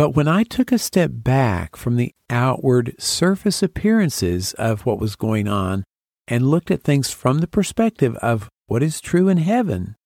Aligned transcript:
But 0.00 0.16
when 0.16 0.28
I 0.28 0.44
took 0.44 0.72
a 0.72 0.78
step 0.78 1.10
back 1.12 1.76
from 1.76 1.96
the 1.96 2.14
outward 2.30 2.94
surface 2.98 3.62
appearances 3.62 4.54
of 4.54 4.86
what 4.86 4.98
was 4.98 5.14
going 5.14 5.46
on 5.46 5.84
and 6.26 6.48
looked 6.50 6.70
at 6.70 6.82
things 6.82 7.10
from 7.10 7.40
the 7.40 7.46
perspective 7.46 8.16
of 8.22 8.48
what 8.66 8.82
is 8.82 9.02
true 9.02 9.28
in 9.28 9.36
heaven, 9.36 9.96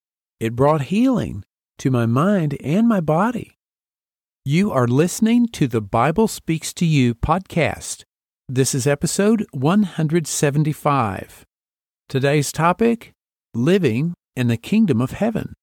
it 0.41 0.57
brought 0.57 0.91
healing 0.91 1.45
to 1.79 1.93
my 1.93 2.07
mind 2.07 2.57
and 2.61 2.89
my 2.89 2.99
body. 2.99 3.57
You 4.45 4.73
are 4.73 4.89
listening 4.89 5.47
to 5.51 5.69
the 5.69 5.81
Bible 5.81 6.27
Speaks 6.27 6.75
to 6.75 6.85
You 6.85 7.15
podcast. 7.15 8.03
This 8.49 8.75
is 8.75 8.89
episode 8.89 9.47
175. 9.53 11.45
Today's 12.09 12.51
topic 12.51 13.13
Living 13.55 14.15
in 14.35 14.49
the 14.49 14.57
Kingdom 14.57 15.01
of 15.01 15.13
Heaven. 15.13 15.55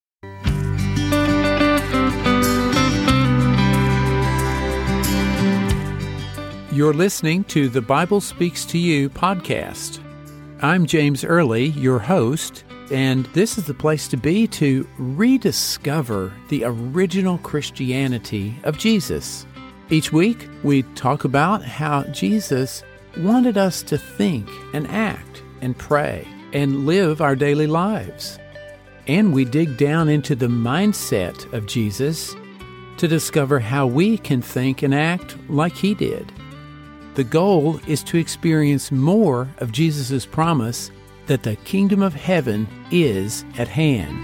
You're 6.74 6.94
listening 6.94 7.44
to 7.46 7.68
the 7.68 7.82
Bible 7.82 8.22
Speaks 8.22 8.64
to 8.68 8.78
You 8.78 9.10
podcast. 9.10 10.00
I'm 10.62 10.86
James 10.86 11.26
Early, 11.26 11.66
your 11.66 12.00
host, 12.00 12.64
and 12.90 13.26
this 13.34 13.58
is 13.58 13.66
the 13.66 13.74
place 13.74 14.08
to 14.08 14.16
be 14.16 14.48
to 14.48 14.88
rediscover 14.98 16.32
the 16.48 16.64
original 16.64 17.40
Christianity 17.40 18.58
of 18.64 18.78
Jesus. 18.78 19.46
Each 19.90 20.14
week, 20.14 20.48
we 20.64 20.84
talk 20.96 21.26
about 21.26 21.62
how 21.62 22.04
Jesus 22.04 22.84
wanted 23.18 23.58
us 23.58 23.84
to 23.84 23.98
think 23.98 24.50
and 24.74 24.88
act 24.88 25.44
and 25.60 25.78
pray 25.78 26.26
and 26.54 26.86
live 26.86 27.20
our 27.20 27.36
daily 27.36 27.68
lives. 27.68 28.40
And 29.08 29.34
we 29.34 29.44
dig 29.44 29.76
down 29.76 30.08
into 30.08 30.36
the 30.36 30.48
mindset 30.48 31.52
of 31.52 31.66
Jesus 31.66 32.34
to 32.96 33.10
discover 33.10 33.60
how 33.60 33.88
we 33.88 34.18
can 34.18 34.42
think 34.42 34.84
and 34.84 34.96
act 34.96 35.36
like 35.50 35.74
he 35.74 35.94
did. 35.94 36.32
The 37.14 37.26
goal 37.26 37.78
is 37.88 38.04
to 38.04 38.18
experience 38.18 38.90
more 38.90 39.50
of 39.58 39.74
Jesus' 39.74 40.26
promise 40.26 40.92
that 41.26 41.44
the 41.44 41.58
kingdom 41.58 42.02
of 42.02 42.14
heaven 42.14 42.70
is 42.90 43.44
at 43.58 43.68
hand. 43.68 44.24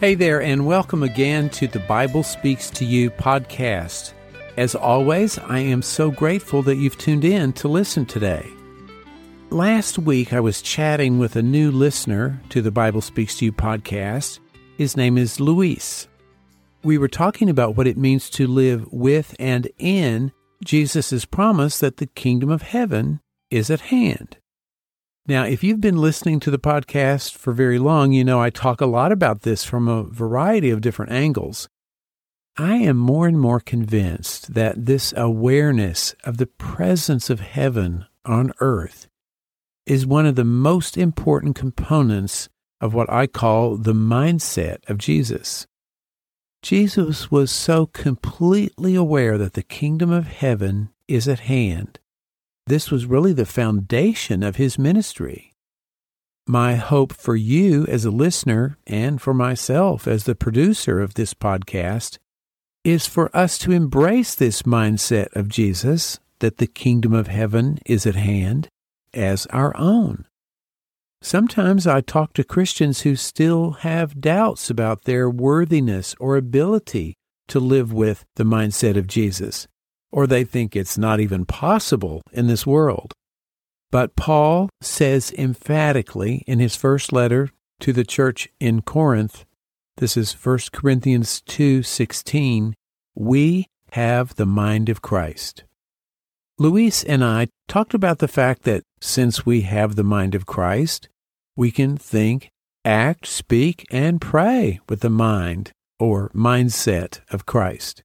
Hey 0.00 0.16
there, 0.16 0.42
and 0.42 0.66
welcome 0.66 1.04
again 1.04 1.48
to 1.50 1.68
the 1.68 1.78
Bible 1.78 2.24
Speaks 2.24 2.70
to 2.70 2.84
You 2.84 3.10
podcast. 3.10 4.14
As 4.56 4.74
always, 4.74 5.38
I 5.38 5.60
am 5.60 5.80
so 5.80 6.10
grateful 6.10 6.62
that 6.62 6.76
you've 6.76 6.98
tuned 6.98 7.24
in 7.24 7.52
to 7.52 7.68
listen 7.68 8.04
today. 8.04 8.50
Last 9.54 10.00
week, 10.00 10.32
I 10.32 10.40
was 10.40 10.60
chatting 10.60 11.20
with 11.20 11.36
a 11.36 11.42
new 11.42 11.70
listener 11.70 12.42
to 12.48 12.60
the 12.60 12.72
Bible 12.72 13.00
Speaks 13.00 13.38
to 13.38 13.44
You 13.44 13.52
podcast. 13.52 14.40
His 14.76 14.96
name 14.96 15.16
is 15.16 15.38
Luis. 15.38 16.08
We 16.82 16.98
were 16.98 17.06
talking 17.06 17.48
about 17.48 17.76
what 17.76 17.86
it 17.86 17.96
means 17.96 18.28
to 18.30 18.48
live 18.48 18.92
with 18.92 19.36
and 19.38 19.70
in 19.78 20.32
Jesus' 20.64 21.24
promise 21.24 21.78
that 21.78 21.98
the 21.98 22.08
kingdom 22.08 22.50
of 22.50 22.62
heaven 22.62 23.20
is 23.48 23.70
at 23.70 23.80
hand. 23.80 24.38
Now, 25.28 25.44
if 25.44 25.62
you've 25.62 25.80
been 25.80 25.98
listening 25.98 26.40
to 26.40 26.50
the 26.50 26.58
podcast 26.58 27.36
for 27.36 27.52
very 27.52 27.78
long, 27.78 28.10
you 28.10 28.24
know 28.24 28.40
I 28.40 28.50
talk 28.50 28.80
a 28.80 28.86
lot 28.86 29.12
about 29.12 29.42
this 29.42 29.62
from 29.62 29.86
a 29.86 30.02
variety 30.02 30.70
of 30.70 30.80
different 30.80 31.12
angles. 31.12 31.68
I 32.58 32.78
am 32.78 32.96
more 32.96 33.28
and 33.28 33.38
more 33.38 33.60
convinced 33.60 34.54
that 34.54 34.86
this 34.86 35.14
awareness 35.16 36.16
of 36.24 36.38
the 36.38 36.46
presence 36.46 37.30
of 37.30 37.38
heaven 37.38 38.06
on 38.24 38.52
earth 38.58 39.06
is 39.86 40.06
one 40.06 40.26
of 40.26 40.34
the 40.34 40.44
most 40.44 40.96
important 40.96 41.56
components 41.56 42.48
of 42.80 42.94
what 42.94 43.10
I 43.10 43.26
call 43.26 43.76
the 43.76 43.92
mindset 43.92 44.78
of 44.88 44.98
Jesus. 44.98 45.66
Jesus 46.62 47.30
was 47.30 47.50
so 47.50 47.86
completely 47.86 48.94
aware 48.94 49.36
that 49.36 49.52
the 49.52 49.62
kingdom 49.62 50.10
of 50.10 50.26
heaven 50.26 50.90
is 51.06 51.28
at 51.28 51.40
hand. 51.40 51.98
This 52.66 52.90
was 52.90 53.04
really 53.04 53.34
the 53.34 53.44
foundation 53.44 54.42
of 54.42 54.56
his 54.56 54.78
ministry. 54.78 55.52
My 56.46 56.76
hope 56.76 57.12
for 57.12 57.36
you 57.36 57.86
as 57.86 58.04
a 58.04 58.10
listener 58.10 58.78
and 58.86 59.20
for 59.20 59.34
myself 59.34 60.08
as 60.08 60.24
the 60.24 60.34
producer 60.34 61.00
of 61.00 61.14
this 61.14 61.34
podcast 61.34 62.18
is 62.84 63.06
for 63.06 63.34
us 63.36 63.58
to 63.58 63.72
embrace 63.72 64.34
this 64.34 64.62
mindset 64.62 65.34
of 65.34 65.48
Jesus 65.48 66.20
that 66.40 66.58
the 66.58 66.66
kingdom 66.66 67.14
of 67.14 67.28
heaven 67.28 67.78
is 67.86 68.06
at 68.06 68.14
hand 68.14 68.68
as 69.14 69.46
our 69.46 69.76
own. 69.76 70.26
Sometimes 71.22 71.86
I 71.86 72.02
talk 72.02 72.34
to 72.34 72.44
Christians 72.44 73.00
who 73.00 73.16
still 73.16 73.72
have 73.80 74.20
doubts 74.20 74.68
about 74.68 75.04
their 75.04 75.30
worthiness 75.30 76.14
or 76.20 76.36
ability 76.36 77.14
to 77.48 77.60
live 77.60 77.92
with 77.92 78.24
the 78.36 78.44
mindset 78.44 78.96
of 78.96 79.06
Jesus, 79.06 79.66
or 80.12 80.26
they 80.26 80.44
think 80.44 80.76
it's 80.76 80.98
not 80.98 81.20
even 81.20 81.46
possible 81.46 82.20
in 82.32 82.46
this 82.46 82.66
world. 82.66 83.12
But 83.90 84.16
Paul 84.16 84.68
says 84.80 85.32
emphatically 85.38 86.44
in 86.46 86.58
his 86.58 86.76
first 86.76 87.12
letter 87.12 87.50
to 87.80 87.92
the 87.92 88.04
church 88.04 88.48
in 88.60 88.82
Corinth, 88.82 89.44
this 89.96 90.16
is 90.16 90.32
1 90.32 90.72
Corinthians 90.72 91.40
2:16, 91.42 92.74
we 93.14 93.66
have 93.92 94.34
the 94.34 94.46
mind 94.46 94.88
of 94.88 95.00
Christ. 95.00 95.64
Luis 96.58 97.02
and 97.04 97.24
I 97.24 97.48
talked 97.68 97.94
about 97.94 98.18
the 98.18 98.28
fact 98.28 98.62
that 98.62 98.84
since 99.04 99.44
we 99.44 99.60
have 99.62 99.94
the 99.94 100.02
mind 100.02 100.34
of 100.34 100.46
Christ, 100.46 101.08
we 101.56 101.70
can 101.70 101.96
think, 101.96 102.50
act, 102.84 103.26
speak, 103.26 103.86
and 103.90 104.20
pray 104.20 104.80
with 104.88 105.00
the 105.00 105.10
mind 105.10 105.72
or 105.98 106.30
mindset 106.30 107.20
of 107.30 107.46
Christ. 107.46 108.02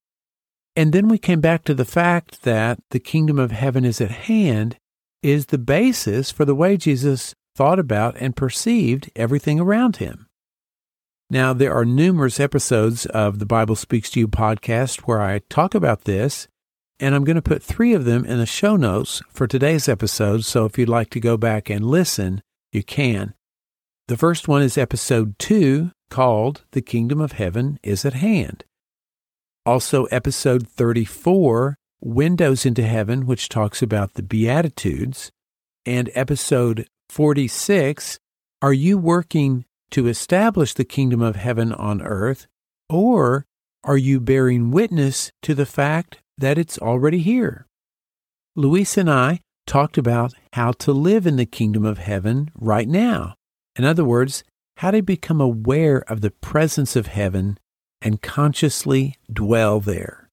And 0.76 0.94
then 0.94 1.08
we 1.08 1.18
came 1.18 1.42
back 1.42 1.64
to 1.64 1.74
the 1.74 1.86
fact 1.86 2.44
that 2.44 2.80
the 2.92 3.00
kingdom 3.00 3.40
of 3.40 3.52
heaven 3.52 3.86
is 3.86 4.00
at 4.02 4.12
hand 4.12 4.78
is 5.24 5.48
the 5.48 5.58
basis 5.58 6.32
for 6.32 6.46
the 6.46 6.56
way 6.56 6.78
Jesus 6.78 7.34
thought 7.56 7.80
about 7.80 8.16
and 8.18 8.36
perceived 8.36 9.10
everything 9.16 9.60
around 9.60 9.98
him. 9.98 10.28
Now, 11.30 11.54
there 11.54 11.74
are 11.74 11.86
numerous 11.86 12.40
episodes 12.40 13.06
of 13.06 13.40
the 13.40 13.46
Bible 13.46 13.76
Speaks 13.76 14.10
to 14.12 14.20
You 14.20 14.28
podcast 14.28 15.02
where 15.02 15.22
I 15.22 15.42
talk 15.50 15.76
about 15.76 16.04
this, 16.04 16.48
and 17.00 17.16
I'm 17.16 17.24
going 17.24 17.36
to 17.36 17.42
put 17.42 17.64
three 17.64 17.94
of 17.94 18.06
them 18.06 18.26
in 18.26 18.38
the 18.38 18.46
show 18.46 18.76
notes 18.76 19.22
for 19.30 19.48
today's 19.48 19.88
episode. 19.88 20.44
So 20.44 20.66
if 20.66 20.78
you'd 20.78 20.90
like 20.90 21.10
to 21.12 21.20
go 21.20 21.38
back 21.38 21.70
and 21.70 21.86
listen, 21.86 22.42
you 22.72 22.84
can. 22.84 23.34
The 24.08 24.18
first 24.18 24.48
one 24.48 24.62
is 24.62 24.78
episode 24.78 25.38
two 25.40 25.92
called 26.10 26.66
The 26.72 26.82
Kingdom 26.82 27.22
of 27.22 27.34
Heaven 27.34 27.80
is 27.84 28.06
at 28.06 28.14
Hand. 28.14 28.64
Also, 29.66 30.06
episode 30.06 30.68
34, 30.68 31.78
Windows 32.02 32.66
into 32.66 32.82
Heaven, 32.82 33.26
which 33.26 33.50
talks 33.50 33.82
about 33.82 34.16
the 34.16 34.24
Beatitudes. 34.24 35.32
And 35.86 36.10
episode 36.16 36.88
46, 37.10 38.20
Are 38.62 38.74
you 38.74 38.98
working 38.98 39.66
to 39.92 40.08
establish 40.08 40.74
the 40.74 40.86
kingdom 40.86 41.22
of 41.22 41.36
heaven 41.36 41.72
on 41.72 42.02
earth? 42.02 42.48
Or 42.90 43.46
are 43.84 43.98
you 43.98 44.20
bearing 44.20 44.72
witness 44.72 45.32
to 45.44 45.54
the 45.54 45.66
fact 45.66 46.20
that 46.40 46.58
it's 46.58 46.78
already 46.78 47.20
here. 47.20 47.68
Luis 48.56 48.98
and 48.98 49.10
I 49.10 49.42
talked 49.68 49.98
about 49.98 50.34
how 50.54 50.72
to 50.74 50.92
live 50.92 51.28
in 51.28 51.36
the 51.36 51.46
kingdom 51.46 51.86
of 51.86 52.00
heaven 52.00 52.52
right 52.56 52.88
now. 52.88 53.36
In 53.76 53.86
other 53.86 54.04
words, 54.04 54.44
how 54.78 54.92
to 54.92 55.02
become 55.02 55.40
aware 55.40 56.04
of 56.08 56.22
the 56.22 56.32
presence 56.32 56.96
of 56.96 57.08
heaven 57.08 57.58
and 58.02 58.22
consciously 58.22 59.16
dwell 59.32 59.80
there. 59.80 60.30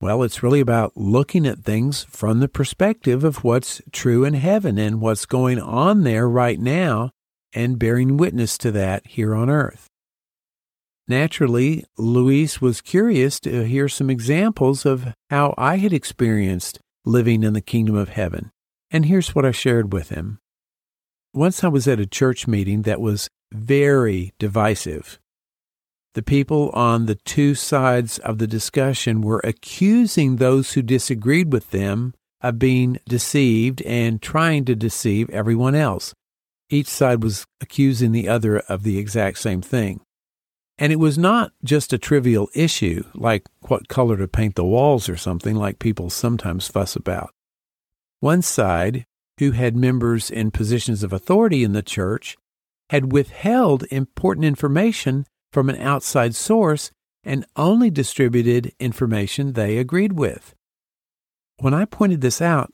Well, 0.00 0.22
it's 0.22 0.42
really 0.42 0.60
about 0.60 0.96
looking 0.96 1.46
at 1.46 1.60
things 1.60 2.04
from 2.04 2.40
the 2.40 2.48
perspective 2.48 3.24
of 3.24 3.42
what's 3.42 3.80
true 3.92 4.24
in 4.24 4.34
heaven 4.34 4.76
and 4.76 5.00
what's 5.00 5.24
going 5.24 5.58
on 5.58 6.02
there 6.02 6.28
right 6.28 6.60
now 6.60 7.10
and 7.54 7.78
bearing 7.78 8.16
witness 8.16 8.58
to 8.58 8.72
that 8.72 9.06
here 9.06 9.34
on 9.34 9.48
earth. 9.48 9.88
Naturally, 11.06 11.84
Luis 11.98 12.60
was 12.60 12.80
curious 12.80 13.38
to 13.40 13.64
hear 13.64 13.88
some 13.88 14.08
examples 14.08 14.86
of 14.86 15.12
how 15.28 15.54
I 15.58 15.76
had 15.76 15.92
experienced 15.92 16.78
living 17.04 17.42
in 17.42 17.52
the 17.52 17.60
kingdom 17.60 17.94
of 17.94 18.08
heaven. 18.10 18.50
And 18.90 19.04
here's 19.04 19.34
what 19.34 19.44
I 19.44 19.50
shared 19.50 19.92
with 19.92 20.08
him. 20.08 20.38
Once 21.34 21.62
I 21.62 21.68
was 21.68 21.86
at 21.86 22.00
a 22.00 22.06
church 22.06 22.46
meeting 22.46 22.82
that 22.82 23.00
was 23.00 23.28
very 23.52 24.32
divisive. 24.38 25.18
The 26.14 26.22
people 26.22 26.70
on 26.70 27.06
the 27.06 27.16
two 27.16 27.54
sides 27.54 28.18
of 28.20 28.38
the 28.38 28.46
discussion 28.46 29.20
were 29.20 29.40
accusing 29.44 30.36
those 30.36 30.72
who 30.72 30.82
disagreed 30.82 31.52
with 31.52 31.70
them 31.70 32.14
of 32.40 32.58
being 32.58 32.98
deceived 33.06 33.82
and 33.82 34.22
trying 34.22 34.64
to 34.66 34.76
deceive 34.76 35.28
everyone 35.30 35.74
else. 35.74 36.14
Each 36.70 36.86
side 36.86 37.22
was 37.22 37.44
accusing 37.60 38.12
the 38.12 38.28
other 38.28 38.58
of 38.60 38.84
the 38.84 38.96
exact 38.96 39.38
same 39.38 39.60
thing. 39.60 40.00
And 40.78 40.92
it 40.92 40.98
was 40.98 41.16
not 41.16 41.52
just 41.62 41.92
a 41.92 41.98
trivial 41.98 42.48
issue 42.54 43.04
like 43.14 43.46
what 43.68 43.88
color 43.88 44.16
to 44.16 44.26
paint 44.26 44.56
the 44.56 44.64
walls 44.64 45.08
or 45.08 45.16
something 45.16 45.54
like 45.54 45.78
people 45.78 46.10
sometimes 46.10 46.68
fuss 46.68 46.96
about. 46.96 47.30
One 48.20 48.42
side, 48.42 49.06
who 49.38 49.52
had 49.52 49.76
members 49.76 50.30
in 50.30 50.50
positions 50.50 51.02
of 51.02 51.12
authority 51.12 51.62
in 51.62 51.72
the 51.72 51.82
church, 51.82 52.36
had 52.90 53.12
withheld 53.12 53.84
important 53.90 54.44
information 54.44 55.26
from 55.52 55.68
an 55.68 55.80
outside 55.80 56.34
source 56.34 56.90
and 57.22 57.46
only 57.56 57.90
distributed 57.90 58.72
information 58.78 59.52
they 59.52 59.78
agreed 59.78 60.12
with. 60.12 60.54
When 61.58 61.74
I 61.74 61.84
pointed 61.84 62.20
this 62.20 62.42
out, 62.42 62.72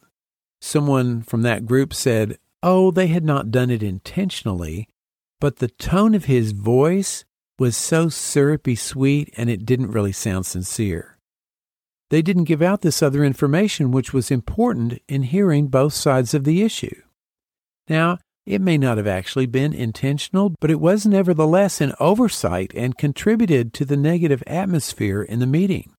someone 0.61 1.23
from 1.23 1.43
that 1.43 1.67
group 1.67 1.95
said, 1.95 2.39
Oh, 2.63 2.91
they 2.91 3.07
had 3.07 3.25
not 3.25 3.51
done 3.51 3.71
it 3.71 3.83
intentionally, 3.83 4.89
but 5.41 5.57
the 5.57 5.69
tone 5.69 6.15
of 6.15 6.27
his 6.27 6.53
voice 6.53 7.25
was 7.61 7.77
so 7.77 8.09
syrupy 8.09 8.75
sweet 8.75 9.33
and 9.37 9.51
it 9.51 9.67
didn't 9.67 9.93
really 9.93 10.13
sound 10.13 10.47
sincere. 10.47 11.19
They 12.09 12.23
didn't 12.23 12.45
give 12.45 12.63
out 12.63 12.81
this 12.81 13.03
other 13.03 13.23
information, 13.23 13.93
which 13.93 14.15
was 14.15 14.31
important 14.31 15.01
in 15.07 15.25
hearing 15.25 15.69
both 15.69 15.93
sides 15.93 16.33
of 16.33 16.45
the 16.45 16.63
issue. 16.63 17.03
Now, 17.87 18.19
it 18.47 18.63
may 18.63 18.79
not 18.79 18.97
have 18.97 19.07
actually 19.07 19.45
been 19.45 19.75
intentional, 19.75 20.55
but 20.59 20.71
it 20.71 20.81
was 20.81 21.07
nevertheless 21.07 21.83
an 21.83 21.93
oversight 22.01 22.73
and 22.75 22.97
contributed 22.97 23.75
to 23.75 23.85
the 23.85 23.97
negative 23.97 24.43
atmosphere 24.47 25.23
in 25.23 25.39
the 25.39 25.47
meeting. 25.47 25.93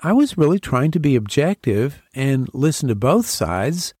I 0.00 0.14
was 0.14 0.38
really 0.38 0.58
trying 0.58 0.90
to 0.92 0.98
be 0.98 1.14
objective 1.14 2.02
and 2.14 2.48
listen 2.54 2.88
to 2.88 2.94
both 2.94 3.26
sides, 3.26 3.92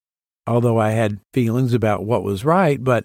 although 0.46 0.78
I 0.78 0.90
had 0.90 1.20
feelings 1.34 1.74
about 1.74 2.06
what 2.06 2.24
was 2.24 2.44
right, 2.44 2.82
but 2.82 3.04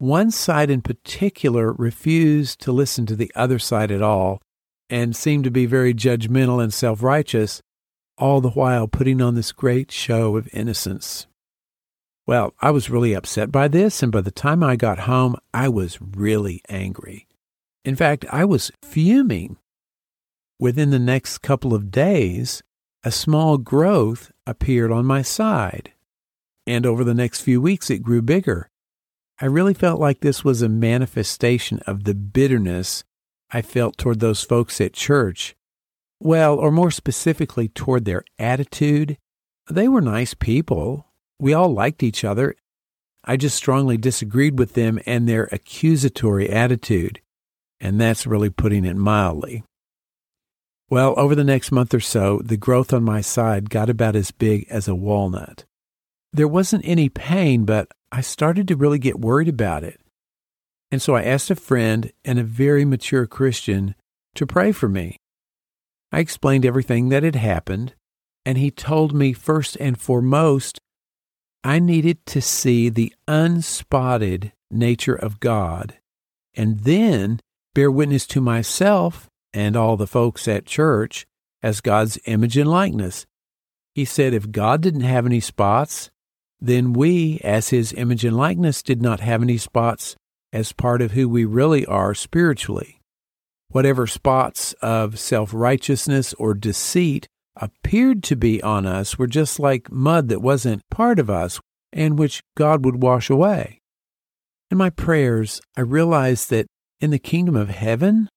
one 0.00 0.30
side 0.30 0.70
in 0.70 0.80
particular 0.80 1.74
refused 1.74 2.58
to 2.58 2.72
listen 2.72 3.04
to 3.04 3.14
the 3.14 3.30
other 3.34 3.58
side 3.58 3.90
at 3.90 4.00
all 4.00 4.40
and 4.88 5.14
seemed 5.14 5.44
to 5.44 5.50
be 5.50 5.66
very 5.66 5.92
judgmental 5.92 6.62
and 6.62 6.72
self 6.72 7.02
righteous, 7.02 7.60
all 8.16 8.40
the 8.40 8.50
while 8.50 8.88
putting 8.88 9.20
on 9.20 9.34
this 9.34 9.52
great 9.52 9.92
show 9.92 10.36
of 10.36 10.48
innocence. 10.54 11.26
Well, 12.26 12.54
I 12.60 12.70
was 12.70 12.88
really 12.88 13.12
upset 13.12 13.52
by 13.52 13.68
this, 13.68 14.02
and 14.02 14.10
by 14.10 14.22
the 14.22 14.30
time 14.30 14.62
I 14.62 14.76
got 14.76 15.00
home, 15.00 15.36
I 15.52 15.68
was 15.68 15.98
really 16.00 16.62
angry. 16.70 17.26
In 17.84 17.94
fact, 17.94 18.24
I 18.30 18.46
was 18.46 18.72
fuming. 18.82 19.58
Within 20.58 20.90
the 20.90 20.98
next 20.98 21.38
couple 21.38 21.74
of 21.74 21.90
days, 21.90 22.62
a 23.04 23.10
small 23.10 23.58
growth 23.58 24.32
appeared 24.46 24.92
on 24.92 25.04
my 25.04 25.20
side, 25.20 25.92
and 26.66 26.86
over 26.86 27.04
the 27.04 27.14
next 27.14 27.42
few 27.42 27.60
weeks, 27.60 27.90
it 27.90 28.02
grew 28.02 28.22
bigger. 28.22 28.69
I 29.42 29.46
really 29.46 29.72
felt 29.72 29.98
like 29.98 30.20
this 30.20 30.44
was 30.44 30.60
a 30.60 30.68
manifestation 30.68 31.80
of 31.86 32.04
the 32.04 32.14
bitterness 32.14 33.04
I 33.50 33.62
felt 33.62 33.96
toward 33.96 34.20
those 34.20 34.42
folks 34.42 34.80
at 34.80 34.92
church. 34.92 35.56
Well, 36.20 36.56
or 36.56 36.70
more 36.70 36.90
specifically, 36.90 37.68
toward 37.68 38.04
their 38.04 38.22
attitude. 38.38 39.16
They 39.70 39.88
were 39.88 40.02
nice 40.02 40.34
people. 40.34 41.06
We 41.38 41.54
all 41.54 41.72
liked 41.72 42.02
each 42.02 42.22
other. 42.22 42.54
I 43.24 43.38
just 43.38 43.56
strongly 43.56 43.96
disagreed 43.96 44.58
with 44.58 44.74
them 44.74 45.00
and 45.06 45.26
their 45.26 45.48
accusatory 45.52 46.50
attitude. 46.50 47.22
And 47.80 47.98
that's 47.98 48.26
really 48.26 48.50
putting 48.50 48.84
it 48.84 48.96
mildly. 48.96 49.64
Well, 50.90 51.14
over 51.16 51.34
the 51.34 51.44
next 51.44 51.72
month 51.72 51.94
or 51.94 52.00
so, 52.00 52.40
the 52.44 52.58
growth 52.58 52.92
on 52.92 53.04
my 53.04 53.22
side 53.22 53.70
got 53.70 53.88
about 53.88 54.16
as 54.16 54.32
big 54.32 54.66
as 54.68 54.86
a 54.86 54.94
walnut. 54.94 55.64
There 56.32 56.48
wasn't 56.48 56.86
any 56.86 57.08
pain, 57.08 57.64
but 57.64 57.88
I 58.12 58.20
started 58.20 58.68
to 58.68 58.76
really 58.76 58.98
get 58.98 59.20
worried 59.20 59.48
about 59.48 59.84
it. 59.84 60.00
And 60.90 61.00
so 61.00 61.14
I 61.14 61.22
asked 61.22 61.50
a 61.50 61.56
friend 61.56 62.12
and 62.24 62.38
a 62.38 62.44
very 62.44 62.84
mature 62.84 63.26
Christian 63.26 63.94
to 64.34 64.46
pray 64.46 64.72
for 64.72 64.88
me. 64.88 65.16
I 66.12 66.18
explained 66.18 66.66
everything 66.66 67.08
that 67.08 67.22
had 67.22 67.36
happened, 67.36 67.94
and 68.44 68.58
he 68.58 68.70
told 68.70 69.14
me 69.14 69.32
first 69.32 69.76
and 69.78 70.00
foremost, 70.00 70.80
I 71.62 71.78
needed 71.78 72.24
to 72.26 72.40
see 72.40 72.88
the 72.88 73.14
unspotted 73.28 74.52
nature 74.70 75.14
of 75.14 75.40
God, 75.40 75.98
and 76.54 76.80
then 76.80 77.40
bear 77.74 77.90
witness 77.90 78.26
to 78.28 78.40
myself 78.40 79.28
and 79.52 79.76
all 79.76 79.96
the 79.96 80.06
folks 80.06 80.48
at 80.48 80.66
church 80.66 81.26
as 81.62 81.80
God's 81.80 82.18
image 82.24 82.56
and 82.56 82.70
likeness. 82.70 83.26
He 83.94 84.04
said 84.04 84.32
if 84.32 84.50
God 84.50 84.80
didn't 84.80 85.02
have 85.02 85.26
any 85.26 85.40
spots, 85.40 86.10
then 86.60 86.92
we, 86.92 87.40
as 87.42 87.70
his 87.70 87.92
image 87.94 88.24
and 88.24 88.36
likeness, 88.36 88.82
did 88.82 89.00
not 89.00 89.20
have 89.20 89.42
any 89.42 89.56
spots 89.56 90.16
as 90.52 90.72
part 90.72 91.00
of 91.00 91.12
who 91.12 91.28
we 91.28 91.44
really 91.44 91.86
are 91.86 92.14
spiritually. 92.14 93.00
Whatever 93.68 94.06
spots 94.06 94.74
of 94.82 95.18
self 95.18 95.54
righteousness 95.54 96.34
or 96.34 96.54
deceit 96.54 97.28
appeared 97.56 98.22
to 98.24 98.36
be 98.36 98.62
on 98.62 98.86
us 98.86 99.18
were 99.18 99.26
just 99.26 99.60
like 99.60 99.90
mud 99.92 100.28
that 100.28 100.42
wasn't 100.42 100.88
part 100.90 101.18
of 101.18 101.30
us 101.30 101.60
and 101.92 102.18
which 102.18 102.42
God 102.56 102.84
would 102.84 103.02
wash 103.02 103.30
away. 103.30 103.80
In 104.70 104.78
my 104.78 104.90
prayers, 104.90 105.60
I 105.76 105.82
realized 105.82 106.50
that 106.50 106.66
in 107.00 107.10
the 107.10 107.18
kingdom 107.18 107.56
of 107.56 107.70
heaven, 107.70 108.28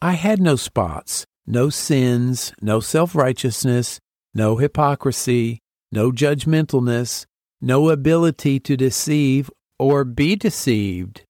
I 0.00 0.12
had 0.12 0.40
no 0.40 0.56
spots, 0.56 1.24
no 1.46 1.70
sins, 1.70 2.52
no 2.60 2.80
self 2.80 3.14
righteousness, 3.14 3.98
no 4.34 4.56
hypocrisy, 4.56 5.60
no 5.90 6.10
judgmentalness, 6.10 7.24
no 7.62 7.88
ability 7.88 8.60
to 8.60 8.76
deceive 8.76 9.50
or 9.78 10.04
be 10.04 10.36
deceived. 10.36 11.22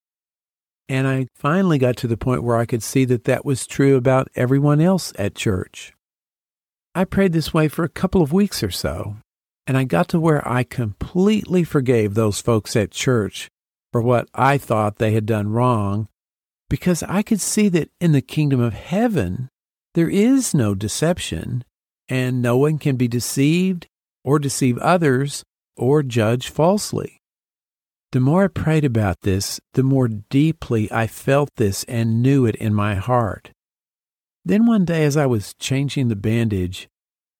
And 0.88 1.06
I 1.06 1.26
finally 1.36 1.78
got 1.78 1.96
to 1.98 2.06
the 2.08 2.16
point 2.16 2.42
where 2.42 2.56
I 2.56 2.66
could 2.66 2.82
see 2.82 3.04
that 3.04 3.24
that 3.24 3.44
was 3.44 3.66
true 3.66 3.96
about 3.96 4.28
everyone 4.34 4.80
else 4.80 5.12
at 5.18 5.34
church. 5.34 5.92
I 6.94 7.04
prayed 7.04 7.32
this 7.32 7.54
way 7.54 7.68
for 7.68 7.84
a 7.84 7.88
couple 7.88 8.22
of 8.22 8.32
weeks 8.32 8.62
or 8.62 8.70
so, 8.70 9.16
and 9.66 9.76
I 9.76 9.84
got 9.84 10.08
to 10.08 10.20
where 10.20 10.46
I 10.46 10.64
completely 10.64 11.64
forgave 11.64 12.14
those 12.14 12.40
folks 12.40 12.74
at 12.74 12.90
church 12.90 13.48
for 13.92 14.02
what 14.02 14.28
I 14.34 14.58
thought 14.58 14.96
they 14.96 15.12
had 15.12 15.26
done 15.26 15.50
wrong 15.50 16.08
because 16.72 17.02
I 17.02 17.22
could 17.22 17.40
see 17.40 17.68
that 17.68 17.90
in 18.00 18.12
the 18.12 18.22
kingdom 18.22 18.58
of 18.58 18.72
heaven, 18.72 19.50
there 19.92 20.08
is 20.08 20.54
no 20.54 20.74
deception, 20.74 21.64
and 22.08 22.40
no 22.40 22.56
one 22.56 22.78
can 22.78 22.96
be 22.96 23.08
deceived 23.08 23.86
or 24.24 24.38
deceive 24.38 24.78
others 24.78 25.44
or 25.76 26.02
judge 26.02 26.48
falsely. 26.48 27.20
The 28.12 28.20
more 28.20 28.44
I 28.44 28.48
prayed 28.48 28.84
about 28.84 29.22
this, 29.22 29.58
the 29.72 29.82
more 29.82 30.08
deeply 30.08 30.90
I 30.92 31.06
felt 31.06 31.48
this 31.56 31.84
and 31.84 32.22
knew 32.22 32.44
it 32.44 32.56
in 32.56 32.74
my 32.74 32.94
heart. 32.94 33.52
Then 34.44 34.66
one 34.66 34.84
day, 34.84 35.04
as 35.04 35.16
I 35.16 35.26
was 35.26 35.54
changing 35.54 36.08
the 36.08 36.16
bandage, 36.16 36.88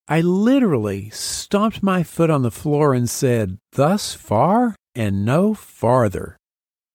I 0.09 0.21
literally 0.21 1.11
stomped 1.11 1.83
my 1.83 2.03
foot 2.03 2.31
on 2.31 2.43
the 2.43 2.51
floor 2.51 2.95
and 2.95 3.09
said, 3.09 3.59
Thus 3.73 4.15
far 4.15 4.75
and 4.95 5.25
no 5.25 5.55
farther. 5.55 6.37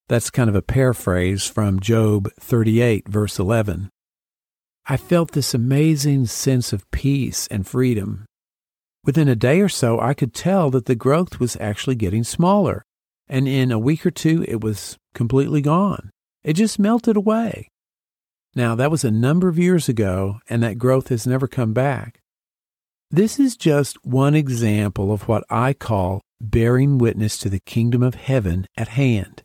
That's 0.08 0.30
kind 0.30 0.50
of 0.50 0.56
a 0.56 0.62
paraphrase 0.62 1.46
from 1.46 1.80
Job 1.80 2.30
38, 2.40 3.08
verse 3.10 3.40
11. 3.40 3.90
I 4.88 4.96
felt 4.96 5.34
this 5.34 5.54
amazing 5.54 6.28
sense 6.28 6.72
of 6.72 6.90
peace 6.92 7.46
and 7.48 7.68
freedom. 7.68 8.26
Within 9.08 9.28
a 9.28 9.36
day 9.36 9.60
or 9.62 9.70
so, 9.70 10.00
I 10.00 10.14
could 10.14 10.36
tell 10.36 10.70
that 10.70 10.86
the 10.86 10.94
growth 10.94 11.40
was 11.40 11.58
actually 11.60 11.96
getting 11.96 12.24
smaller 12.24 12.84
and 13.30 13.48
in 13.48 13.72
a 13.72 13.80
week 13.80 14.06
or 14.06 14.12
two, 14.12 14.46
it 14.48 14.62
was 14.62 14.98
completely 15.14 15.62
gone. 15.62 16.12
It 16.44 16.54
just 16.54 16.80
melted 16.80 17.18
away. 17.18 17.70
Now, 18.56 18.76
that 18.76 18.92
was 18.92 19.04
a 19.04 19.12
number 19.12 19.50
of 19.50 19.60
years 19.60 19.90
ago, 19.90 20.40
and 20.50 20.64
that 20.64 20.78
growth 20.78 21.10
has 21.10 21.28
never 21.28 21.48
come 21.48 21.74
back. 21.74 22.20
This 23.12 23.40
is 23.40 23.58
just 23.58 24.04
one 24.06 24.36
example 24.36 25.12
of 25.12 25.28
what 25.28 25.44
I 25.50 25.74
call 25.74 26.22
bearing 26.40 26.98
witness 26.98 27.38
to 27.40 27.50
the 27.50 27.60
kingdom 27.60 28.02
of 28.02 28.16
heaven 28.16 28.68
at 28.78 28.90
hand. 28.90 29.44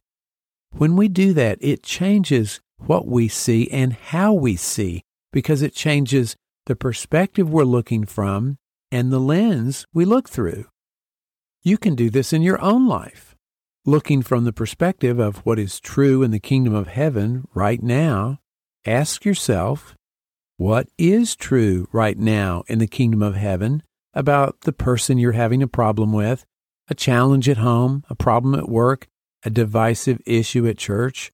When 0.70 0.96
we 0.96 1.08
do 1.08 1.32
that, 1.34 1.58
it 1.60 1.82
changes 1.82 2.60
what 2.78 3.06
we 3.06 3.28
see 3.28 3.70
and 3.70 3.92
how 3.92 4.32
we 4.32 4.56
see 4.56 5.02
because 5.32 5.62
it 5.62 5.74
changes 5.74 6.36
the 6.66 6.76
perspective 6.76 7.50
we're 7.50 7.64
looking 7.64 8.04
from 8.04 8.56
and 8.92 9.10
the 9.10 9.18
lens 9.18 9.84
we 9.92 10.04
look 10.04 10.28
through. 10.28 10.66
You 11.64 11.78
can 11.78 11.96
do 11.96 12.10
this 12.10 12.32
in 12.32 12.42
your 12.42 12.60
own 12.62 12.86
life 12.86 13.34
looking 13.84 14.22
from 14.22 14.44
the 14.44 14.52
perspective 14.52 15.18
of 15.18 15.38
what 15.38 15.58
is 15.58 15.80
true 15.80 16.22
in 16.22 16.30
the 16.30 16.38
kingdom 16.38 16.74
of 16.74 16.86
heaven 16.86 17.46
right 17.52 17.82
now, 17.82 18.38
ask 18.86 19.24
yourself, 19.24 19.96
what 20.56 20.88
is 20.98 21.34
true 21.34 21.88
right 21.90 22.16
now 22.16 22.62
in 22.68 22.78
the 22.78 22.86
kingdom 22.86 23.22
of 23.22 23.34
heaven 23.34 23.82
about 24.14 24.60
the 24.60 24.72
person 24.72 25.18
you're 25.18 25.32
having 25.32 25.62
a 25.62 25.66
problem 25.68 26.12
with, 26.12 26.44
a 26.88 26.94
challenge 26.94 27.48
at 27.48 27.56
home, 27.56 28.04
a 28.08 28.14
problem 28.14 28.54
at 28.54 28.68
work, 28.68 29.08
a 29.44 29.50
divisive 29.50 30.20
issue 30.26 30.66
at 30.68 30.78
church, 30.78 31.32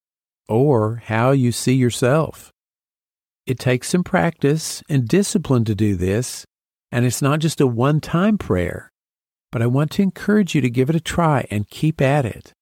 or 0.49 1.03
how 1.07 1.33
you 1.33 1.53
see 1.53 1.75
yourself? 1.75 2.51
It 3.45 3.59
takes 3.59 3.89
some 3.89 4.05
practice 4.05 4.83
and 4.89 5.07
discipline 5.07 5.65
to 5.67 5.75
do 5.75 5.97
this, 5.97 6.47
and 6.91 7.05
it's 7.05 7.23
not 7.23 7.41
just 7.41 7.61
a 7.61 7.67
one 7.67 8.01
time 8.01 8.39
prayer 8.39 8.91
but 9.51 9.63
I 9.63 9.67
want 9.67 9.91
to 9.93 10.03
encourage 10.03 10.55
you 10.55 10.61
to 10.61 10.71
give 10.71 10.91
it 10.91 10.97
a 10.97 11.01
try 11.01 11.47
and 11.51 11.69
keep 11.69 12.01
at 12.01 12.27
it. 12.27 12.53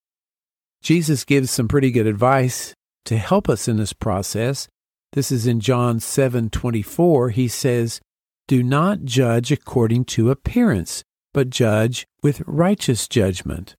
Jesus 0.83 1.25
gives 1.25 1.50
some 1.50 1.68
pretty 1.68 1.90
good 1.90 2.06
advice 2.06 2.75
to 3.06 3.16
help 3.16 3.49
us 3.49 3.66
in 3.66 3.76
this 3.76 3.92
process. 3.92 4.68
This 5.12 5.33
is 5.33 5.47
in 5.47 5.61
John 5.61 5.99
7:24. 5.99 7.30
He 7.30 7.49
says, 7.49 8.00
"Do 8.47 8.62
not 8.62 9.04
judge 9.04 9.50
according 9.50 10.04
to 10.06 10.30
appearance, 10.30 11.02
but 11.33 11.50
judge 11.50 12.06
with 12.23 12.42
righteous 12.47 13.09
judgment. 13.09 13.75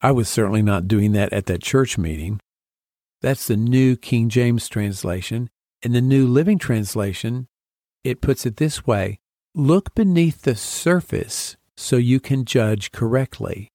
I 0.00 0.12
was 0.12 0.28
certainly 0.28 0.62
not 0.62 0.88
doing 0.88 1.12
that 1.12 1.32
at 1.32 1.46
that 1.46 1.62
church 1.62 1.98
meeting. 1.98 2.40
That's 3.20 3.46
the 3.46 3.56
New 3.56 3.96
King 3.96 4.30
James 4.30 4.66
translation. 4.68 5.50
In 5.82 5.92
the 5.92 6.00
New 6.00 6.26
Living 6.26 6.58
Translation, 6.58 7.48
it 8.02 8.22
puts 8.22 8.46
it 8.46 8.56
this 8.56 8.86
way 8.86 9.20
Look 9.54 9.96
beneath 9.96 10.42
the 10.42 10.54
surface 10.54 11.56
so 11.76 11.96
you 11.96 12.20
can 12.20 12.44
judge 12.44 12.92
correctly. 12.92 13.68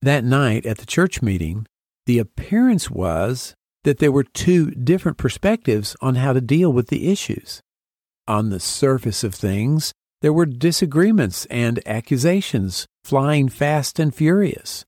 That 0.00 0.24
night 0.24 0.64
at 0.64 0.78
the 0.78 0.86
church 0.86 1.20
meeting, 1.20 1.66
the 2.06 2.18
appearance 2.18 2.90
was 2.90 3.54
that 3.84 3.98
there 3.98 4.12
were 4.12 4.24
two 4.24 4.70
different 4.70 5.18
perspectives 5.18 5.94
on 6.00 6.14
how 6.14 6.32
to 6.32 6.40
deal 6.40 6.72
with 6.72 6.88
the 6.88 7.10
issues. 7.10 7.60
On 8.26 8.48
the 8.48 8.60
surface 8.60 9.22
of 9.22 9.34
things, 9.34 9.92
there 10.22 10.32
were 10.32 10.46
disagreements 10.46 11.44
and 11.46 11.86
accusations 11.86 12.86
flying 13.04 13.50
fast 13.50 13.98
and 13.98 14.14
furious. 14.14 14.86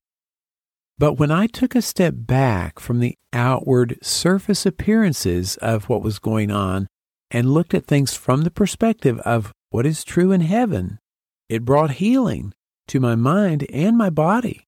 But 0.97 1.13
when 1.13 1.29
I 1.29 1.45
took 1.45 1.75
a 1.75 1.81
step 1.81 2.15
back 2.17 2.79
from 2.79 3.01
the 3.01 3.15
outward 3.33 3.99
surface 4.01 4.65
appearances 4.65 5.57
of 5.57 5.89
what 5.89 6.01
was 6.01 6.17
going 6.17 6.49
on 6.49 6.87
and 7.29 7.53
looked 7.53 7.75
at 7.75 7.85
things 7.85 8.15
from 8.15 8.41
the 8.41 8.49
perspective 8.49 9.19
of 9.19 9.51
what 9.69 9.85
is 9.85 10.03
true 10.03 10.31
in 10.31 10.41
heaven, 10.41 10.99
it 11.49 11.65
brought 11.65 11.91
healing 11.91 12.53
to 12.87 12.99
my 12.99 13.15
mind 13.15 13.65
and 13.71 13.97
my 13.97 14.09
body. 14.09 14.67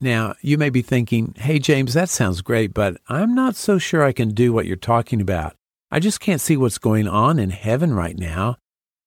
Now, 0.00 0.34
you 0.40 0.58
may 0.58 0.68
be 0.68 0.82
thinking, 0.82 1.34
hey, 1.38 1.58
James, 1.58 1.94
that 1.94 2.08
sounds 2.08 2.42
great, 2.42 2.74
but 2.74 2.96
I'm 3.08 3.34
not 3.34 3.54
so 3.54 3.78
sure 3.78 4.02
I 4.02 4.12
can 4.12 4.30
do 4.34 4.52
what 4.52 4.66
you're 4.66 4.76
talking 4.76 5.20
about. 5.20 5.54
I 5.90 6.00
just 6.00 6.20
can't 6.20 6.40
see 6.40 6.56
what's 6.56 6.78
going 6.78 7.06
on 7.06 7.38
in 7.38 7.50
heaven 7.50 7.94
right 7.94 8.18
now. 8.18 8.56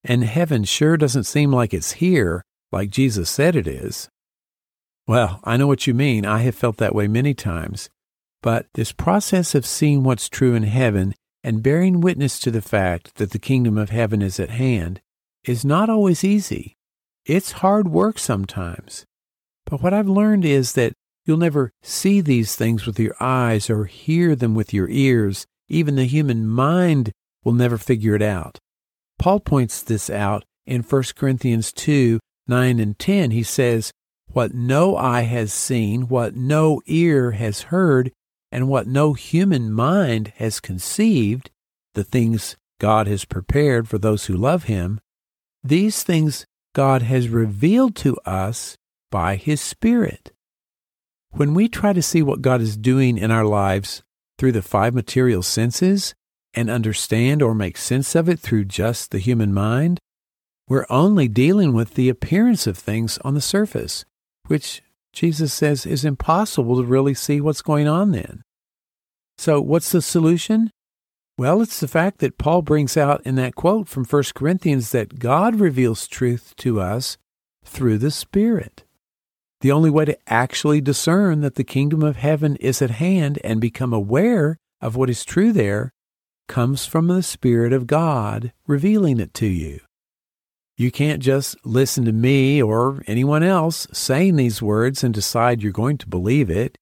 And 0.03 0.23
heaven 0.23 0.63
sure 0.63 0.97
doesn't 0.97 1.23
seem 1.23 1.51
like 1.51 1.73
it's 1.73 1.93
here, 1.93 2.45
like 2.71 2.91
Jesus 2.91 3.29
said 3.29 3.55
it 3.55 3.67
is. 3.67 4.07
Well, 5.07 5.39
I 5.43 5.57
know 5.57 5.67
what 5.67 5.87
you 5.87 5.93
mean. 5.93 6.25
I 6.25 6.39
have 6.39 6.55
felt 6.55 6.77
that 6.77 6.95
way 6.95 7.07
many 7.07 7.33
times. 7.33 7.89
But 8.41 8.67
this 8.75 8.91
process 8.91 9.55
of 9.55 9.65
seeing 9.65 10.03
what's 10.03 10.29
true 10.29 10.53
in 10.53 10.63
heaven 10.63 11.13
and 11.45 11.61
bearing 11.61 12.01
witness 12.01 12.39
to 12.39 12.49
the 12.49 12.61
fact 12.61 13.15
that 13.15 13.29
the 13.29 13.37
kingdom 13.37 13.77
of 13.77 13.91
heaven 13.91 14.19
is 14.19 14.39
at 14.39 14.49
hand 14.49 14.99
is 15.43 15.63
not 15.63 15.91
always 15.91 16.23
easy. 16.23 16.75
It's 17.23 17.61
hard 17.61 17.87
work 17.87 18.17
sometimes. 18.17 19.05
But 19.63 19.79
what 19.83 19.93
I've 19.93 20.09
learned 20.09 20.43
is 20.43 20.73
that 20.73 20.93
you'll 21.23 21.37
never 21.37 21.71
see 21.83 22.19
these 22.19 22.55
things 22.55 22.87
with 22.87 22.99
your 22.99 23.13
eyes 23.19 23.69
or 23.69 23.85
hear 23.85 24.35
them 24.35 24.55
with 24.55 24.73
your 24.73 24.89
ears. 24.89 25.45
Even 25.69 25.97
the 25.97 26.05
human 26.05 26.47
mind 26.47 27.11
will 27.43 27.53
never 27.53 27.77
figure 27.77 28.15
it 28.15 28.23
out. 28.23 28.57
Paul 29.19 29.39
points 29.39 29.83
this 29.83 30.09
out 30.09 30.45
in 30.65 30.81
1 30.81 31.03
Corinthians 31.15 31.71
2 31.71 32.19
9 32.47 32.79
and 32.79 32.97
10. 32.97 33.29
He 33.29 33.43
says, 33.43 33.91
what 34.27 34.55
no 34.55 34.97
eye 34.97 35.21
has 35.21 35.53
seen, 35.53 36.07
what 36.07 36.35
no 36.35 36.81
ear 36.87 37.31
has 37.31 37.63
heard, 37.63 38.11
and 38.55 38.69
what 38.69 38.87
no 38.87 39.11
human 39.11 39.69
mind 39.69 40.31
has 40.37 40.61
conceived, 40.61 41.51
the 41.93 42.05
things 42.05 42.55
God 42.79 43.05
has 43.05 43.25
prepared 43.25 43.89
for 43.89 43.97
those 43.97 44.27
who 44.27 44.33
love 44.33 44.63
Him, 44.63 45.01
these 45.61 46.03
things 46.03 46.45
God 46.73 47.01
has 47.01 47.27
revealed 47.27 47.97
to 47.97 48.15
us 48.25 48.77
by 49.11 49.35
His 49.35 49.59
Spirit. 49.59 50.31
When 51.31 51.53
we 51.53 51.67
try 51.67 51.91
to 51.91 52.01
see 52.01 52.21
what 52.23 52.41
God 52.41 52.61
is 52.61 52.77
doing 52.77 53.17
in 53.17 53.29
our 53.29 53.43
lives 53.43 54.03
through 54.37 54.53
the 54.53 54.61
five 54.61 54.93
material 54.93 55.43
senses 55.43 56.15
and 56.53 56.69
understand 56.69 57.41
or 57.41 57.53
make 57.53 57.75
sense 57.75 58.15
of 58.15 58.29
it 58.29 58.39
through 58.39 58.63
just 58.63 59.11
the 59.11 59.19
human 59.19 59.53
mind, 59.53 59.99
we're 60.69 60.87
only 60.89 61.27
dealing 61.27 61.73
with 61.73 61.95
the 61.95 62.07
appearance 62.07 62.67
of 62.67 62.77
things 62.77 63.17
on 63.17 63.33
the 63.33 63.41
surface 63.41 64.05
which 64.47 64.81
Jesus 65.15 65.53
says 65.53 65.85
is 65.85 66.05
impossible 66.05 66.77
to 66.77 66.83
really 66.83 67.13
see 67.13 67.41
what's 67.41 67.61
going 67.61 67.87
on 67.87 68.11
then. 68.11 68.43
So, 69.37 69.59
what's 69.61 69.91
the 69.91 70.01
solution? 70.01 70.71
Well, 71.37 71.61
it's 71.61 71.79
the 71.79 71.87
fact 71.87 72.19
that 72.19 72.37
Paul 72.37 72.61
brings 72.61 72.95
out 72.95 73.21
in 73.25 73.35
that 73.35 73.55
quote 73.55 73.89
from 73.89 74.05
1 74.05 74.23
Corinthians 74.35 74.91
that 74.91 75.19
God 75.19 75.59
reveals 75.59 76.07
truth 76.07 76.53
to 76.57 76.79
us 76.79 77.17
through 77.65 77.97
the 77.97 78.11
Spirit. 78.11 78.83
The 79.61 79.71
only 79.71 79.89
way 79.89 80.05
to 80.05 80.17
actually 80.27 80.79
discern 80.79 81.41
that 81.41 81.55
the 81.55 81.63
kingdom 81.63 82.03
of 82.03 82.17
heaven 82.17 82.55
is 82.57 82.81
at 82.81 82.91
hand 82.91 83.39
and 83.43 83.59
become 83.59 83.91
aware 83.91 84.57
of 84.79 84.95
what 84.95 85.09
is 85.09 85.25
true 85.25 85.51
there 85.51 85.91
comes 86.47 86.85
from 86.85 87.07
the 87.07 87.23
Spirit 87.23 87.73
of 87.73 87.87
God 87.87 88.53
revealing 88.67 89.19
it 89.19 89.33
to 89.35 89.47
you. 89.47 89.79
You 90.77 90.91
can't 90.91 91.21
just 91.21 91.55
listen 91.65 92.03
to 92.05 92.11
me 92.11 92.61
or 92.61 93.01
anyone 93.07 93.43
else 93.43 93.87
saying 93.93 94.35
these 94.35 94.61
words 94.61 95.03
and 95.03 95.13
decide 95.13 95.63
you're 95.63 95.71
going 95.71 95.97
to 95.99 96.07
believe 96.07 96.49
it. 96.49 96.77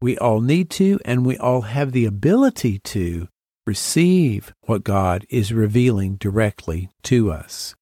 We 0.00 0.16
all 0.16 0.40
need 0.40 0.70
to, 0.70 0.98
and 1.04 1.26
we 1.26 1.36
all 1.36 1.62
have 1.62 1.92
the 1.92 2.06
ability 2.06 2.78
to 2.78 3.28
receive 3.66 4.54
what 4.62 4.82
God 4.82 5.26
is 5.28 5.52
revealing 5.52 6.16
directly 6.16 6.88
to 7.02 7.30
us. 7.30 7.74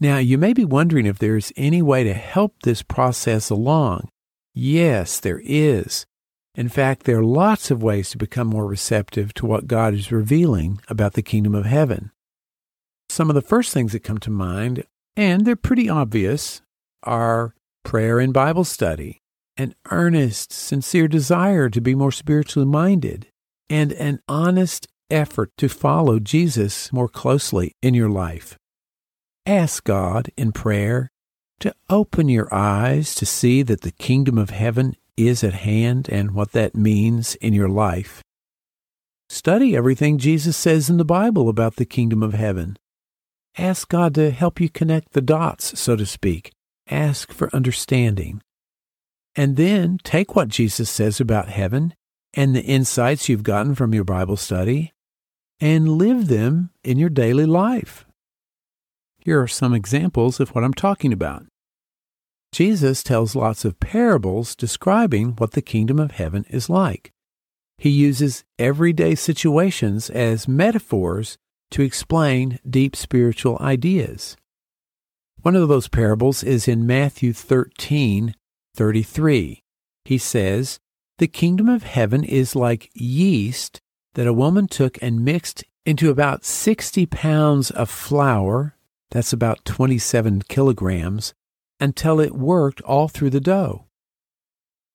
Now, 0.00 0.16
you 0.16 0.38
may 0.38 0.54
be 0.54 0.64
wondering 0.64 1.04
if 1.04 1.18
there's 1.18 1.52
any 1.56 1.82
way 1.82 2.04
to 2.04 2.14
help 2.14 2.62
this 2.62 2.82
process 2.82 3.50
along. 3.50 4.08
Yes, 4.54 5.20
there 5.20 5.42
is. 5.44 6.06
In 6.54 6.68
fact, 6.68 7.04
there 7.04 7.18
are 7.18 7.24
lots 7.24 7.70
of 7.70 7.82
ways 7.82 8.10
to 8.10 8.18
become 8.18 8.46
more 8.46 8.66
receptive 8.66 9.34
to 9.34 9.46
what 9.46 9.66
God 9.66 9.92
is 9.92 10.10
revealing 10.10 10.80
about 10.88 11.12
the 11.12 11.22
kingdom 11.22 11.54
of 11.54 11.66
heaven. 11.66 12.12
Some 13.08 13.30
of 13.30 13.34
the 13.34 13.42
first 13.42 13.72
things 13.72 13.92
that 13.92 14.04
come 14.04 14.18
to 14.18 14.30
mind, 14.30 14.84
and 15.16 15.44
they're 15.44 15.56
pretty 15.56 15.88
obvious, 15.88 16.62
are 17.02 17.54
prayer 17.84 18.20
and 18.20 18.32
Bible 18.32 18.64
study, 18.64 19.20
an 19.56 19.74
earnest, 19.90 20.52
sincere 20.52 21.08
desire 21.08 21.68
to 21.70 21.80
be 21.80 21.94
more 21.94 22.12
spiritually 22.12 22.66
minded, 22.68 23.26
and 23.70 23.92
an 23.92 24.20
honest 24.28 24.86
effort 25.10 25.50
to 25.56 25.68
follow 25.68 26.18
Jesus 26.18 26.92
more 26.92 27.08
closely 27.08 27.74
in 27.82 27.94
your 27.94 28.10
life. 28.10 28.56
Ask 29.46 29.84
God 29.84 30.30
in 30.36 30.52
prayer 30.52 31.10
to 31.60 31.74
open 31.88 32.28
your 32.28 32.52
eyes 32.54 33.14
to 33.16 33.26
see 33.26 33.62
that 33.62 33.80
the 33.80 33.90
kingdom 33.90 34.38
of 34.38 34.50
heaven 34.50 34.94
is 35.16 35.42
at 35.42 35.54
hand 35.54 36.08
and 36.08 36.32
what 36.32 36.52
that 36.52 36.74
means 36.74 37.34
in 37.36 37.52
your 37.52 37.68
life. 37.68 38.22
Study 39.28 39.76
everything 39.76 40.18
Jesus 40.18 40.56
says 40.56 40.88
in 40.88 40.96
the 40.96 41.04
Bible 41.04 41.48
about 41.48 41.76
the 41.76 41.84
kingdom 41.84 42.22
of 42.22 42.34
heaven. 42.34 42.76
Ask 43.58 43.88
God 43.88 44.14
to 44.14 44.30
help 44.30 44.60
you 44.60 44.68
connect 44.68 45.14
the 45.14 45.20
dots, 45.20 45.78
so 45.80 45.96
to 45.96 46.06
speak. 46.06 46.52
Ask 46.88 47.32
for 47.32 47.50
understanding. 47.52 48.40
And 49.34 49.56
then 49.56 49.98
take 50.04 50.36
what 50.36 50.48
Jesus 50.48 50.88
says 50.88 51.20
about 51.20 51.48
heaven 51.48 51.94
and 52.34 52.54
the 52.54 52.62
insights 52.62 53.28
you've 53.28 53.42
gotten 53.42 53.74
from 53.74 53.92
your 53.92 54.04
Bible 54.04 54.36
study 54.36 54.92
and 55.58 55.98
live 55.98 56.28
them 56.28 56.70
in 56.84 56.98
your 56.98 57.10
daily 57.10 57.46
life. 57.46 58.06
Here 59.18 59.42
are 59.42 59.48
some 59.48 59.74
examples 59.74 60.38
of 60.38 60.50
what 60.50 60.62
I'm 60.62 60.74
talking 60.74 61.12
about. 61.12 61.44
Jesus 62.52 63.02
tells 63.02 63.34
lots 63.34 63.64
of 63.64 63.80
parables 63.80 64.54
describing 64.54 65.32
what 65.32 65.52
the 65.52 65.62
kingdom 65.62 65.98
of 65.98 66.12
heaven 66.12 66.46
is 66.48 66.70
like. 66.70 67.10
He 67.76 67.90
uses 67.90 68.44
everyday 68.58 69.16
situations 69.16 70.10
as 70.10 70.46
metaphors 70.46 71.36
to 71.70 71.82
explain 71.82 72.58
deep 72.68 72.96
spiritual 72.96 73.58
ideas. 73.60 74.36
One 75.42 75.54
of 75.54 75.68
those 75.68 75.88
parables 75.88 76.42
is 76.42 76.66
in 76.66 76.86
Matthew 76.86 77.32
13 77.32 78.34
33. 78.74 79.62
He 80.04 80.18
says, 80.18 80.78
The 81.18 81.26
kingdom 81.26 81.68
of 81.68 81.82
heaven 81.82 82.24
is 82.24 82.56
like 82.56 82.90
yeast 82.94 83.80
that 84.14 84.26
a 84.26 84.32
woman 84.32 84.66
took 84.66 85.00
and 85.02 85.24
mixed 85.24 85.64
into 85.84 86.10
about 86.10 86.44
60 86.44 87.06
pounds 87.06 87.70
of 87.70 87.88
flour, 87.88 88.76
that's 89.10 89.32
about 89.32 89.64
27 89.64 90.42
kilograms, 90.42 91.34
until 91.80 92.20
it 92.20 92.34
worked 92.34 92.80
all 92.82 93.08
through 93.08 93.30
the 93.30 93.40
dough. 93.40 93.86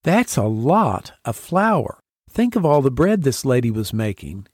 That's 0.03 0.35
a 0.35 0.43
lot 0.43 1.13
of 1.23 1.35
flour. 1.35 1.99
Think 2.29 2.55
of 2.55 2.65
all 2.65 2.81
the 2.81 2.91
bread 2.91 3.23
this 3.23 3.45
lady 3.45 3.71
was 3.71 3.93
making. 3.93 4.47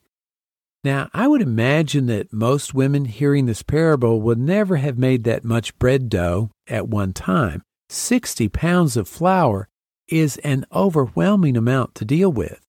Now, 0.83 1.09
I 1.13 1.27
would 1.27 1.41
imagine 1.41 2.05
that 2.05 2.31
most 2.31 2.73
women 2.73 3.05
hearing 3.05 3.45
this 3.45 3.63
parable 3.63 4.21
would 4.21 4.39
never 4.39 4.77
have 4.77 4.97
made 4.97 5.25
that 5.25 5.43
much 5.43 5.77
bread 5.77 6.07
dough 6.07 6.51
at 6.67 6.87
one 6.87 7.11
time. 7.11 7.63
60 7.89 8.47
pounds 8.49 8.95
of 8.95 9.07
flour 9.07 9.67
is 10.07 10.37
an 10.37 10.65
overwhelming 10.73 11.57
amount 11.57 11.95
to 11.95 12.05
deal 12.05 12.31
with. 12.31 12.59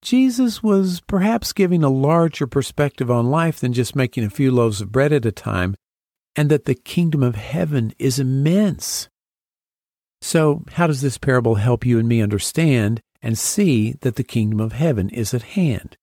Jesus 0.00 0.62
was 0.62 1.00
perhaps 1.06 1.52
giving 1.52 1.84
a 1.84 1.90
larger 1.90 2.46
perspective 2.46 3.10
on 3.10 3.30
life 3.30 3.60
than 3.60 3.72
just 3.72 3.94
making 3.94 4.24
a 4.24 4.30
few 4.30 4.50
loaves 4.50 4.80
of 4.80 4.90
bread 4.90 5.12
at 5.12 5.26
a 5.26 5.32
time, 5.32 5.76
and 6.34 6.50
that 6.50 6.64
the 6.64 6.74
kingdom 6.74 7.22
of 7.22 7.36
heaven 7.36 7.92
is 7.98 8.18
immense. 8.18 9.08
So, 10.20 10.64
how 10.72 10.86
does 10.86 11.02
this 11.02 11.18
parable 11.18 11.56
help 11.56 11.84
you 11.84 11.98
and 11.98 12.08
me 12.08 12.22
understand 12.22 13.00
and 13.20 13.38
see 13.38 13.92
that 14.00 14.16
the 14.16 14.24
kingdom 14.24 14.60
of 14.60 14.72
heaven 14.72 15.08
is 15.08 15.34
at 15.34 15.42
hand? 15.42 15.96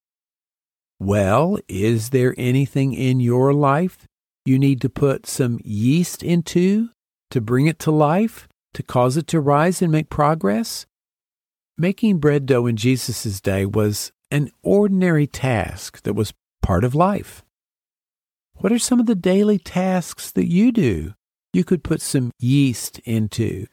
Well, 0.99 1.57
is 1.69 2.09
there 2.09 2.35
anything 2.37 2.93
in 2.93 3.21
your 3.21 3.53
life 3.53 4.05
you 4.45 4.59
need 4.59 4.81
to 4.81 4.89
put 4.89 5.25
some 5.25 5.59
yeast 5.63 6.23
into 6.23 6.89
to 7.31 7.39
bring 7.39 7.67
it 7.67 7.79
to 7.79 7.91
life, 7.91 8.49
to 8.73 8.83
cause 8.83 9.15
it 9.15 9.25
to 9.27 9.39
rise 9.39 9.81
and 9.81 9.93
make 9.93 10.09
progress? 10.09 10.85
Making 11.77 12.19
bread 12.19 12.45
dough 12.45 12.65
in 12.65 12.75
Jesus' 12.75 13.39
day 13.39 13.65
was 13.65 14.11
an 14.29 14.51
ordinary 14.61 15.25
task 15.25 16.03
that 16.03 16.15
was 16.15 16.33
part 16.61 16.83
of 16.83 16.93
life. 16.93 17.43
What 18.55 18.73
are 18.73 18.79
some 18.79 18.99
of 18.99 19.05
the 19.05 19.15
daily 19.15 19.57
tasks 19.57 20.31
that 20.31 20.47
you 20.47 20.73
do 20.73 21.13
you 21.53 21.63
could 21.63 21.81
put 21.81 22.01
some 22.01 22.31
yeast 22.39 22.99
into? 22.99 23.67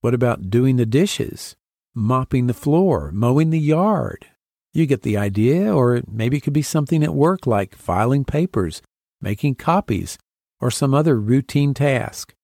What 0.00 0.14
about 0.14 0.48
doing 0.48 0.76
the 0.76 0.86
dishes, 0.86 1.56
mopping 1.94 2.46
the 2.46 2.54
floor, 2.54 3.10
mowing 3.12 3.50
the 3.50 3.60
yard? 3.60 4.26
You 4.72 4.86
get 4.86 5.02
the 5.02 5.16
idea, 5.16 5.74
or 5.74 6.02
maybe 6.06 6.36
it 6.36 6.42
could 6.42 6.52
be 6.52 6.62
something 6.62 7.02
at 7.02 7.14
work 7.14 7.46
like 7.46 7.74
filing 7.74 8.24
papers, 8.24 8.82
making 9.20 9.56
copies, 9.56 10.18
or 10.60 10.70
some 10.70 10.94
other 10.94 11.18
routine 11.18 11.74
task. 11.74 12.34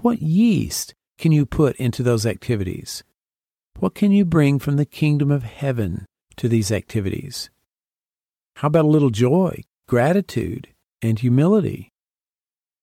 What 0.00 0.22
yeast 0.22 0.94
can 1.18 1.32
you 1.32 1.46
put 1.46 1.76
into 1.76 2.02
those 2.02 2.26
activities? 2.26 3.02
What 3.78 3.94
can 3.94 4.12
you 4.12 4.24
bring 4.24 4.58
from 4.58 4.76
the 4.76 4.84
kingdom 4.84 5.30
of 5.30 5.44
heaven 5.44 6.06
to 6.36 6.48
these 6.48 6.72
activities? 6.72 7.50
How 8.56 8.68
about 8.68 8.86
a 8.86 8.88
little 8.88 9.10
joy, 9.10 9.62
gratitude, 9.86 10.68
and 11.00 11.18
humility? 11.18 11.92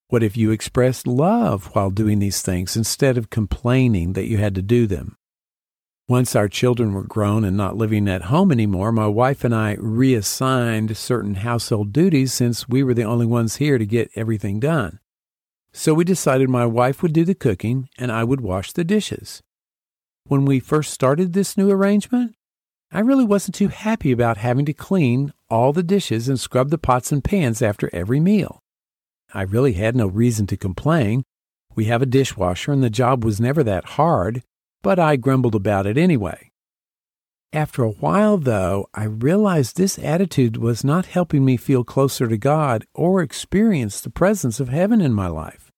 What 0.07 0.23
if 0.23 0.37
you 0.37 0.51
expressed 0.51 1.07
love 1.07 1.65
while 1.73 1.89
doing 1.89 2.19
these 2.19 2.41
things 2.41 2.77
instead 2.77 3.17
of 3.17 3.29
complaining 3.29 4.13
that 4.13 4.27
you 4.27 4.37
had 4.37 4.55
to 4.55 4.61
do 4.61 4.87
them? 4.87 5.17
Once 6.07 6.35
our 6.35 6.47
children 6.47 6.93
were 6.93 7.03
grown 7.03 7.43
and 7.43 7.57
not 7.57 7.75
living 7.75 8.07
at 8.07 8.23
home 8.23 8.51
anymore, 8.51 8.91
my 8.91 9.07
wife 9.07 9.43
and 9.43 9.55
I 9.55 9.75
reassigned 9.79 10.95
certain 10.95 11.35
household 11.35 11.91
duties 11.91 12.31
since 12.31 12.69
we 12.69 12.83
were 12.83 12.93
the 12.93 13.03
only 13.03 13.25
ones 13.25 13.55
here 13.55 13.79
to 13.79 13.85
get 13.87 14.11
everything 14.15 14.59
done. 14.59 14.99
So 15.73 15.95
we 15.95 16.03
decided 16.03 16.47
my 16.47 16.67
wife 16.67 17.01
would 17.01 17.11
do 17.11 17.25
the 17.25 17.33
cooking 17.33 17.89
and 17.97 18.11
I 18.11 18.23
would 18.23 18.39
wash 18.39 18.71
the 18.71 18.83
dishes. 18.83 19.41
When 20.27 20.45
we 20.45 20.59
first 20.59 20.93
started 20.93 21.33
this 21.33 21.57
new 21.57 21.71
arrangement, 21.71 22.35
I 22.91 22.99
really 22.99 23.25
wasn't 23.25 23.55
too 23.55 23.69
happy 23.69 24.11
about 24.11 24.37
having 24.37 24.65
to 24.65 24.73
clean 24.73 25.33
all 25.49 25.73
the 25.73 25.81
dishes 25.81 26.29
and 26.29 26.39
scrub 26.39 26.69
the 26.69 26.77
pots 26.77 27.11
and 27.11 27.23
pans 27.23 27.63
after 27.63 27.89
every 27.91 28.19
meal. 28.19 28.59
I 29.33 29.41
really 29.41 29.73
had 29.73 29.95
no 29.95 30.05
reason 30.05 30.45
to 30.47 30.55
complain. 30.55 31.23
We 31.73 31.85
have 31.85 32.03
a 32.03 32.05
dishwasher 32.05 32.71
and 32.71 32.83
the 32.83 32.91
job 32.91 33.25
was 33.25 33.41
never 33.41 33.63
that 33.63 33.85
hard, 33.85 34.43
but 34.85 34.99
I 34.99 35.15
grumbled 35.15 35.55
about 35.55 35.87
it 35.87 35.97
anyway. 35.97 36.51
After 37.51 37.81
a 37.83 37.89
while, 37.89 38.37
though, 38.37 38.87
I 38.93 39.05
realized 39.05 39.77
this 39.77 39.97
attitude 39.97 40.57
was 40.57 40.83
not 40.83 41.07
helping 41.07 41.43
me 41.43 41.57
feel 41.57 41.83
closer 41.83 42.27
to 42.27 42.37
God 42.37 42.85
or 42.93 43.23
experience 43.23 43.99
the 43.99 44.11
presence 44.11 44.59
of 44.59 44.69
heaven 44.69 45.01
in 45.01 45.11
my 45.11 45.25
life. 45.25 45.71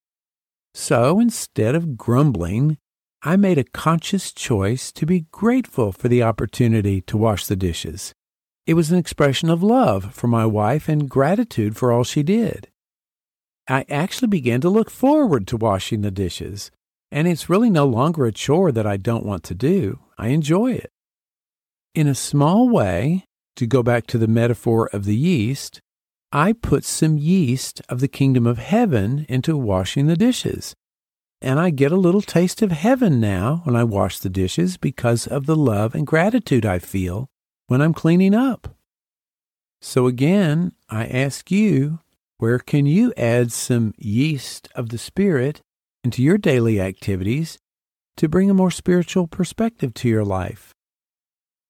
So 0.73 1.21
instead 1.21 1.73
of 1.73 1.95
grumbling, 1.95 2.79
I 3.23 3.37
made 3.37 3.57
a 3.57 3.63
conscious 3.63 4.33
choice 4.33 4.91
to 4.91 5.05
be 5.05 5.27
grateful 5.31 5.93
for 5.93 6.09
the 6.09 6.21
opportunity 6.21 6.99
to 7.03 7.15
wash 7.15 7.45
the 7.45 7.55
dishes. 7.55 8.13
It 8.65 8.73
was 8.73 8.91
an 8.91 8.99
expression 8.99 9.49
of 9.49 9.63
love 9.63 10.13
for 10.13 10.27
my 10.27 10.45
wife 10.45 10.89
and 10.89 11.09
gratitude 11.09 11.77
for 11.77 11.93
all 11.93 12.03
she 12.03 12.23
did. 12.23 12.67
I 13.69 13.85
actually 13.89 14.27
began 14.27 14.59
to 14.59 14.69
look 14.69 14.89
forward 14.89 15.47
to 15.47 15.55
washing 15.55 16.01
the 16.01 16.11
dishes, 16.11 16.71
and 17.11 17.27
it's 17.27 17.49
really 17.49 17.69
no 17.69 17.85
longer 17.85 18.25
a 18.25 18.31
chore 18.31 18.71
that 18.71 18.87
I 18.87 18.97
don't 18.97 19.25
want 19.25 19.43
to 19.45 19.55
do. 19.55 19.99
I 20.17 20.29
enjoy 20.29 20.73
it. 20.73 20.91
In 21.95 22.07
a 22.07 22.15
small 22.15 22.69
way, 22.69 23.25
to 23.55 23.65
go 23.65 23.81
back 23.81 24.07
to 24.07 24.17
the 24.17 24.27
metaphor 24.27 24.89
of 24.93 25.05
the 25.05 25.15
yeast, 25.15 25.81
I 26.31 26.53
put 26.53 26.83
some 26.83 27.17
yeast 27.17 27.81
of 27.89 27.99
the 27.99 28.07
kingdom 28.07 28.45
of 28.45 28.57
heaven 28.57 29.25
into 29.29 29.57
washing 29.57 30.07
the 30.07 30.17
dishes 30.17 30.75
and 31.41 31.59
I 31.59 31.69
get 31.69 31.91
a 31.91 31.97
little 31.97 32.21
taste 32.21 32.61
of 32.61 32.71
heaven 32.71 33.19
now 33.19 33.61
when 33.63 33.75
I 33.75 33.83
wash 33.83 34.19
the 34.19 34.29
dishes 34.29 34.77
because 34.77 35.27
of 35.27 35.45
the 35.45 35.55
love 35.55 35.93
and 35.93 36.07
gratitude 36.07 36.65
I 36.65 36.79
feel 36.79 37.29
when 37.67 37.81
I'm 37.81 37.93
cleaning 37.93 38.33
up. 38.33 38.75
So 39.81 40.07
again, 40.07 40.71
I 40.89 41.05
ask 41.05 41.51
you, 41.51 41.99
where 42.39 42.59
can 42.59 42.85
you 42.85 43.13
add 43.15 43.51
some 43.51 43.93
yeast 43.97 44.67
of 44.73 44.89
the 44.89 44.97
Spirit 44.97 45.61
into 46.07 46.23
your 46.23 46.37
daily 46.37 46.79
activities 46.79 47.57
to 48.15 48.29
bring 48.29 48.49
a 48.49 48.53
more 48.53 48.71
spiritual 48.71 49.27
perspective 49.27 49.93
to 49.93 50.07
your 50.07 50.23
life? 50.23 50.73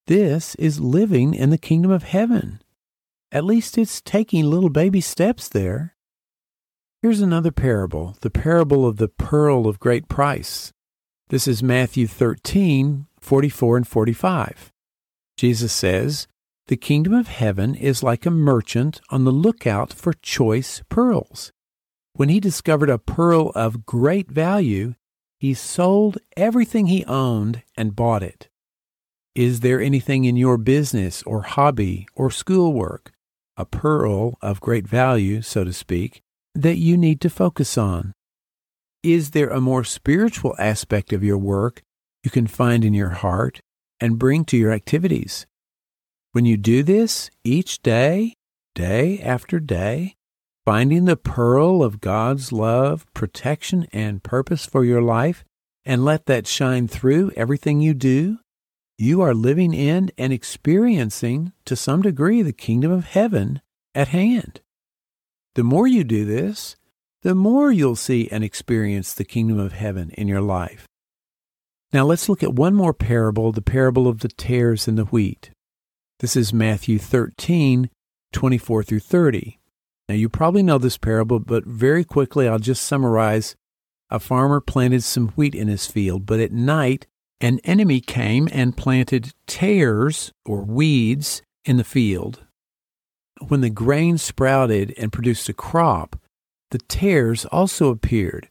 This 0.05 0.53
is 0.55 0.79
living 0.79 1.33
in 1.33 1.49
the 1.49 1.57
kingdom 1.57 1.89
of 1.89 2.03
heaven. 2.03 2.61
At 3.31 3.45
least 3.45 3.79
it's 3.79 3.99
taking 3.99 4.45
little 4.45 4.69
baby 4.69 5.01
steps 5.01 5.49
there. 5.49 5.95
Here's 7.01 7.19
another 7.19 7.51
parable, 7.51 8.15
the 8.21 8.29
parable 8.29 8.85
of 8.85 8.97
the 8.97 9.07
pearl 9.07 9.65
of 9.65 9.79
great 9.79 10.07
price. 10.07 10.71
This 11.29 11.47
is 11.47 11.63
Matthew 11.63 12.05
13, 12.05 13.07
44 13.19 13.77
and 13.77 13.87
45. 13.87 14.71
Jesus 15.35 15.73
says, 15.73 16.27
The 16.67 16.77
kingdom 16.77 17.15
of 17.15 17.27
heaven 17.27 17.73
is 17.73 18.03
like 18.03 18.27
a 18.27 18.31
merchant 18.31 19.01
on 19.09 19.23
the 19.23 19.31
lookout 19.31 19.93
for 19.93 20.13
choice 20.13 20.83
pearls. 20.89 21.51
When 22.17 22.29
he 22.29 22.39
discovered 22.39 22.89
a 22.89 22.97
pearl 22.97 23.51
of 23.53 23.85
great 23.85 24.31
value, 24.31 24.95
he 25.39 25.53
sold 25.53 26.17
everything 26.35 26.87
he 26.87 27.05
owned 27.05 27.61
and 27.77 27.95
bought 27.95 28.23
it. 28.23 28.49
Is 29.35 29.59
there 29.59 29.79
anything 29.79 30.25
in 30.25 30.35
your 30.35 30.57
business 30.57 31.21
or 31.27 31.43
hobby 31.43 32.07
or 32.15 32.31
schoolwork, 32.31 33.11
a 33.55 33.65
pearl 33.65 34.39
of 34.41 34.61
great 34.61 34.87
value, 34.87 35.43
so 35.43 35.63
to 35.63 35.71
speak, 35.71 36.23
that 36.55 36.77
you 36.77 36.97
need 36.97 37.21
to 37.21 37.29
focus 37.29 37.77
on? 37.77 38.13
Is 39.03 39.29
there 39.29 39.49
a 39.49 39.61
more 39.61 39.83
spiritual 39.83 40.55
aspect 40.57 41.13
of 41.13 41.23
your 41.23 41.37
work 41.37 41.83
you 42.23 42.31
can 42.31 42.47
find 42.47 42.83
in 42.83 42.95
your 42.95 43.11
heart 43.11 43.59
and 44.01 44.17
bring 44.17 44.43
to 44.45 44.57
your 44.57 44.71
activities? 44.71 45.45
When 46.31 46.45
you 46.45 46.57
do 46.57 46.81
this 46.81 47.29
each 47.43 47.83
day, 47.83 48.33
day 48.73 49.19
after 49.19 49.59
day, 49.59 50.16
finding 50.67 51.05
the 51.05 51.15
pearl 51.15 51.81
of 51.81 52.01
God's 52.01 52.51
love, 52.51 53.05
protection, 53.13 53.87
and 53.93 54.21
purpose 54.21 54.65
for 54.65 54.83
your 54.83 55.01
life, 55.01 55.45
and 55.85 56.03
let 56.03 56.25
that 56.25 56.45
shine 56.45 56.89
through 56.89 57.31
everything 57.37 57.79
you 57.79 57.93
do, 57.93 58.39
you 58.97 59.21
are 59.21 59.33
living 59.33 59.73
in 59.73 60.11
and 60.17 60.33
experiencing 60.33 61.53
to 61.63 61.73
some 61.73 62.01
degree 62.01 62.41
the 62.41 62.51
kingdom 62.51 62.91
of 62.91 63.05
heaven 63.05 63.61
at 63.95 64.09
hand. 64.09 64.59
The 65.55 65.63
more 65.63 65.87
you 65.87 66.03
do 66.03 66.25
this, 66.25 66.75
the 67.21 67.33
more 67.33 67.71
you'll 67.71 67.95
see 67.95 68.27
and 68.29 68.43
experience 68.43 69.13
the 69.13 69.23
kingdom 69.23 69.59
of 69.59 69.71
heaven 69.71 70.09
in 70.17 70.27
your 70.27 70.41
life. 70.41 70.85
Now 71.93 72.03
let's 72.03 72.27
look 72.27 72.43
at 72.43 72.55
one 72.55 72.75
more 72.75 72.93
parable, 72.93 73.53
the 73.53 73.61
parable 73.61 74.05
of 74.05 74.19
the 74.19 74.27
tares 74.27 74.85
and 74.85 74.97
the 74.97 75.05
wheat. 75.05 75.49
This 76.19 76.35
is 76.35 76.51
Matthew 76.51 76.99
13, 76.99 77.89
24 78.33 78.83
through 78.83 78.99
30. 78.99 79.56
Now 80.07 80.15
you 80.15 80.29
probably 80.29 80.63
know 80.63 80.77
this 80.77 80.97
parable, 80.97 81.39
but 81.39 81.65
very 81.65 82.03
quickly 82.03 82.47
I'll 82.47 82.59
just 82.59 82.83
summarize. 82.83 83.55
A 84.09 84.19
farmer 84.19 84.61
planted 84.61 85.03
some 85.03 85.29
wheat 85.29 85.53
in 85.53 85.67
his 85.67 85.85
field, 85.85 86.25
but 86.25 86.39
at 86.39 86.51
night 86.51 87.07
an 87.41 87.59
enemy 87.63 87.99
came 87.99 88.47
and 88.51 88.77
planted 88.77 89.33
tares 89.45 90.31
or 90.45 90.63
weeds 90.63 91.41
in 91.65 91.77
the 91.77 91.83
field. 91.83 92.45
When 93.47 93.61
the 93.61 93.69
grain 93.69 94.17
sprouted 94.17 94.93
and 94.97 95.11
produced 95.11 95.49
a 95.49 95.53
crop, 95.53 96.15
the 96.71 96.79
tares 96.79 97.45
also 97.45 97.89
appeared. 97.89 98.49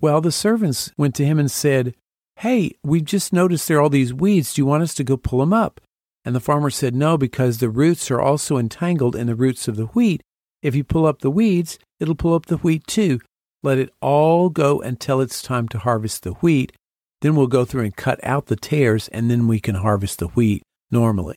Well, 0.00 0.20
the 0.20 0.32
servants 0.32 0.92
went 0.96 1.14
to 1.16 1.24
him 1.24 1.38
and 1.38 1.50
said, 1.50 1.94
Hey, 2.36 2.72
we've 2.82 3.04
just 3.04 3.32
noticed 3.32 3.68
there 3.68 3.78
are 3.78 3.82
all 3.82 3.90
these 3.90 4.14
weeds. 4.14 4.54
Do 4.54 4.62
you 4.62 4.66
want 4.66 4.82
us 4.82 4.94
to 4.94 5.04
go 5.04 5.16
pull 5.16 5.40
them 5.40 5.52
up? 5.52 5.80
And 6.24 6.34
the 6.34 6.40
farmer 6.40 6.70
said, 6.70 6.94
No, 6.94 7.18
because 7.18 7.58
the 7.58 7.68
roots 7.68 8.10
are 8.10 8.20
also 8.20 8.56
entangled 8.56 9.14
in 9.14 9.26
the 9.26 9.34
roots 9.34 9.68
of 9.68 9.76
the 9.76 9.86
wheat. 9.86 10.22
If 10.62 10.74
you 10.74 10.84
pull 10.84 11.06
up 11.06 11.20
the 11.20 11.30
weeds, 11.30 11.78
it'll 11.98 12.14
pull 12.14 12.34
up 12.34 12.46
the 12.46 12.58
wheat 12.58 12.86
too. 12.86 13.20
Let 13.62 13.78
it 13.78 13.90
all 14.00 14.48
go 14.48 14.80
until 14.80 15.20
it's 15.20 15.42
time 15.42 15.68
to 15.68 15.78
harvest 15.78 16.22
the 16.22 16.32
wheat. 16.34 16.72
Then 17.20 17.36
we'll 17.36 17.46
go 17.46 17.64
through 17.64 17.84
and 17.84 17.96
cut 17.96 18.18
out 18.22 18.46
the 18.46 18.56
tares, 18.56 19.08
and 19.08 19.30
then 19.30 19.46
we 19.46 19.60
can 19.60 19.76
harvest 19.76 20.18
the 20.18 20.28
wheat 20.28 20.62
normally. 20.90 21.36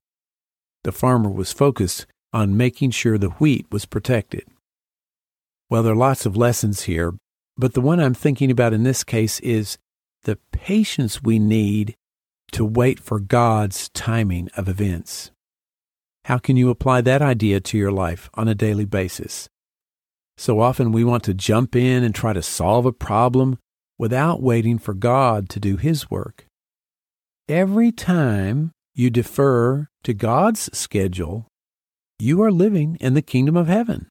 The 0.84 0.92
farmer 0.92 1.30
was 1.30 1.52
focused 1.52 2.06
on 2.34 2.58
making 2.58 2.92
sure 2.92 3.18
the 3.18 3.30
wheat 3.30 3.66
was 3.72 3.86
protected. 3.86 4.46
Well, 5.70 5.84
there 5.84 5.94
are 5.94 5.98
lots 5.98 6.26
of 6.26 6.38
lessons 6.38 6.84
here, 6.84 7.14
but 7.58 7.74
the 7.74 7.82
one 7.82 8.00
I'm 8.00 8.14
thinking 8.14 8.52
about 8.52 8.74
in 8.74 8.84
this 8.84 9.04
case 9.04 9.40
is 9.40 9.78
the 10.24 10.38
patience 10.52 11.24
we 11.24 11.40
need 11.40 11.96
to 12.52 12.66
wait 12.66 13.00
for 13.00 13.20
God's 13.20 13.90
timing 13.90 14.50
of 14.56 14.68
events. 14.68 15.32
How 16.26 16.40
can 16.40 16.58
you 16.58 16.72
apply 16.72 17.02
that 17.02 17.22
idea 17.22 17.60
to 17.60 17.78
your 17.78 17.92
life 17.92 18.32
on 18.34 18.48
a 18.48 18.56
daily 18.56 18.86
basis? 18.86 19.48
So 20.40 20.60
often 20.60 20.92
we 20.92 21.04
want 21.04 21.24
to 21.26 21.36
jump 21.36 21.76
in 21.76 22.04
and 22.04 22.16
try 22.16 22.34
to 22.34 22.42
solve 22.42 22.88
a 22.88 22.92
problem 22.92 23.60
without 24.00 24.42
waiting 24.42 24.80
for 24.80 24.96
God 24.96 25.50
to 25.50 25.60
do 25.60 25.78
His 25.78 26.10
work. 26.10 26.48
Every 27.48 27.92
time 27.92 28.72
you 28.96 29.12
defer 29.12 29.88
to 30.04 30.16
God's 30.16 30.76
schedule, 30.76 31.46
you 32.18 32.42
are 32.42 32.52
living 32.52 32.98
in 33.00 33.14
the 33.14 33.22
kingdom 33.22 33.56
of 33.56 33.68
heaven. 33.68 34.08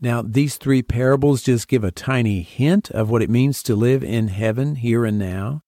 Now, 0.00 0.20
these 0.20 0.56
three 0.56 0.82
parables 0.82 1.44
just 1.44 1.68
give 1.68 1.84
a 1.84 1.92
tiny 1.92 2.42
hint 2.42 2.90
of 2.90 3.08
what 3.08 3.22
it 3.22 3.30
means 3.30 3.62
to 3.62 3.76
live 3.76 4.02
in 4.02 4.26
heaven 4.26 4.74
here 4.74 5.04
and 5.04 5.20
now. 5.20 5.60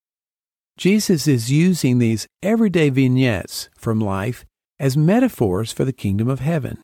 Jesus 0.77 1.25
is 1.25 1.49
using 1.49 1.99
these 1.99 2.27
everyday 2.43 2.89
vignettes 2.89 3.69
from 3.77 4.01
life 4.01 4.45
as 4.79 4.97
metaphors 4.97 5.71
for 5.71 5.85
the 5.85 5.93
kingdom 5.93 6.29
of 6.29 6.39
heaven. 6.39 6.81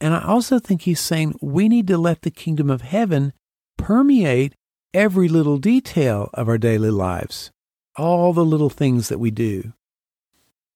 And 0.00 0.14
I 0.14 0.24
also 0.24 0.58
think 0.58 0.82
he's 0.82 1.00
saying 1.00 1.36
we 1.40 1.68
need 1.68 1.86
to 1.88 1.98
let 1.98 2.22
the 2.22 2.30
kingdom 2.30 2.70
of 2.70 2.82
heaven 2.82 3.32
permeate 3.76 4.54
every 4.94 5.28
little 5.28 5.58
detail 5.58 6.30
of 6.34 6.48
our 6.48 6.58
daily 6.58 6.90
lives, 6.90 7.50
all 7.96 8.32
the 8.32 8.44
little 8.44 8.70
things 8.70 9.08
that 9.08 9.18
we 9.18 9.30
do. 9.30 9.72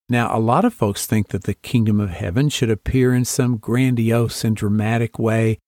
Now, 0.09 0.37
a 0.37 0.38
lot 0.38 0.66
of 0.66 0.75
folks 0.75 1.07
think 1.07 1.29
that 1.29 1.44
the 1.44 1.55
kingdom 1.55 1.99
of 1.99 2.11
heaven 2.11 2.51
should 2.51 2.70
appear 2.70 3.14
in 3.14 3.25
some 3.25 3.57
grandiose 3.57 4.44
and 4.44 4.55
dramatic 4.55 5.18
way 5.18 5.59